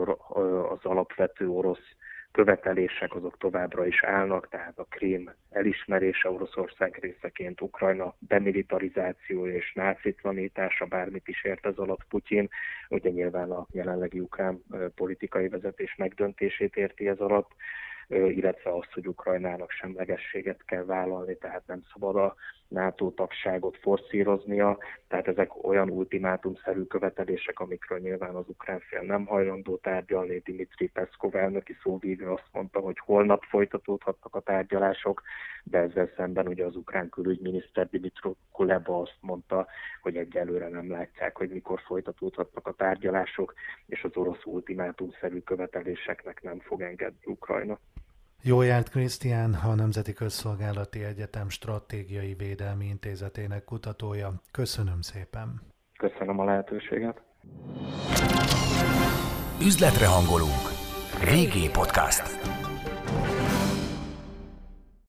az 0.70 0.80
alapvető 0.86 1.50
orosz 1.50 1.96
követelések 2.32 3.16
azok 3.16 3.38
továbbra 3.38 3.86
is 3.86 4.04
állnak, 4.04 4.50
tehát 4.50 4.80
a 4.80 4.86
Krím 4.90 5.32
elismerése 5.50 6.30
Oroszország 6.30 6.98
részeként, 7.02 7.62
Ukrajna 7.62 8.16
demilitarizáció 8.20 9.48
és 9.48 9.74
nácitlanítása, 9.74 10.86
bármit 10.86 11.28
is 11.28 11.44
ért 11.44 11.66
ez 11.66 11.78
alatt 11.78 12.04
Putyin, 12.10 12.50
ugye 12.90 13.10
nyilván 13.10 13.52
a 13.52 13.68
jelenlegi 13.72 14.20
ukrán 14.20 14.64
politikai 14.96 15.48
vezetés 15.48 15.96
megdöntését 15.96 16.76
érti 16.76 17.08
ez 17.08 17.20
alatt, 17.20 17.52
illetve 18.12 18.76
azt, 18.76 18.92
hogy 18.94 19.08
Ukrajnának 19.08 19.72
semlegességet 19.72 20.66
kell 20.66 20.84
vállalni, 20.84 21.38
tehát 21.38 21.64
nem 21.68 21.82
szabad 21.94 22.16
a 22.16 22.36
NATO 22.68 23.10
tagságot 23.10 23.78
forszíroznia, 23.78 24.78
tehát 25.08 25.28
ezek 25.28 25.64
olyan 25.64 25.90
ultimátumszerű 25.90 26.84
követelések, 26.84 27.60
amikről 27.60 28.00
nyilván 28.00 28.36
az 28.36 28.48
ukrán 28.48 28.80
fél 28.80 29.02
nem 29.02 29.26
hajlandó 29.26 29.76
tárgyalni. 29.78 30.38
Dimitri 30.38 30.88
Peszkov 30.88 31.36
elnöki 31.36 31.78
szóvívő 31.84 32.30
azt 32.30 32.50
mondta, 32.52 32.80
hogy 32.80 33.00
holnap 33.00 33.44
folytatódhatnak 33.44 34.36
a 34.36 34.40
tárgyalások, 34.40 35.22
de 35.64 35.78
ezzel 35.78 36.10
szemben 36.16 36.48
ugye 36.48 36.66
az 36.66 36.76
ukrán 36.76 37.10
külügyminiszter 37.10 37.90
Dimitro 37.90 38.34
Kuleba 38.52 39.02
azt 39.02 39.18
mondta, 39.20 39.68
hogy 40.02 40.16
egyelőre 40.16 40.70
nem 40.70 40.92
látják, 40.92 41.38
hogy 41.38 41.50
mikor 41.50 41.80
folytatódhatnak 41.80 42.68
a 42.68 42.74
tárgyalások, 42.74 43.54
és 43.86 44.04
az 44.04 44.16
orosz 44.16 44.46
ultimátumszerű 44.46 45.40
követeléseknek 45.40 46.42
nem 46.42 46.60
fog 46.60 46.82
engedni 46.82 47.26
Ukrajna. 47.26 47.80
Jó 48.44 48.62
járt 48.62 48.90
Krisztián, 48.90 49.54
a 49.54 49.76
Nemzeti 49.76 50.14
Közszolgálati 50.14 51.04
Egyetem 51.04 51.50
Stratégiai 51.50 52.34
Védelmi 52.34 52.86
Intézetének 52.86 53.64
kutatója. 53.64 54.32
Köszönöm 54.52 55.02
szépen. 55.02 55.62
Köszönöm 55.98 56.40
a 56.40 56.46
lehetőséget. 56.46 57.22
Üzletre 59.62 60.08
hangolunk. 60.08 60.66
Régi 61.24 61.70
Podcast. 61.70 62.26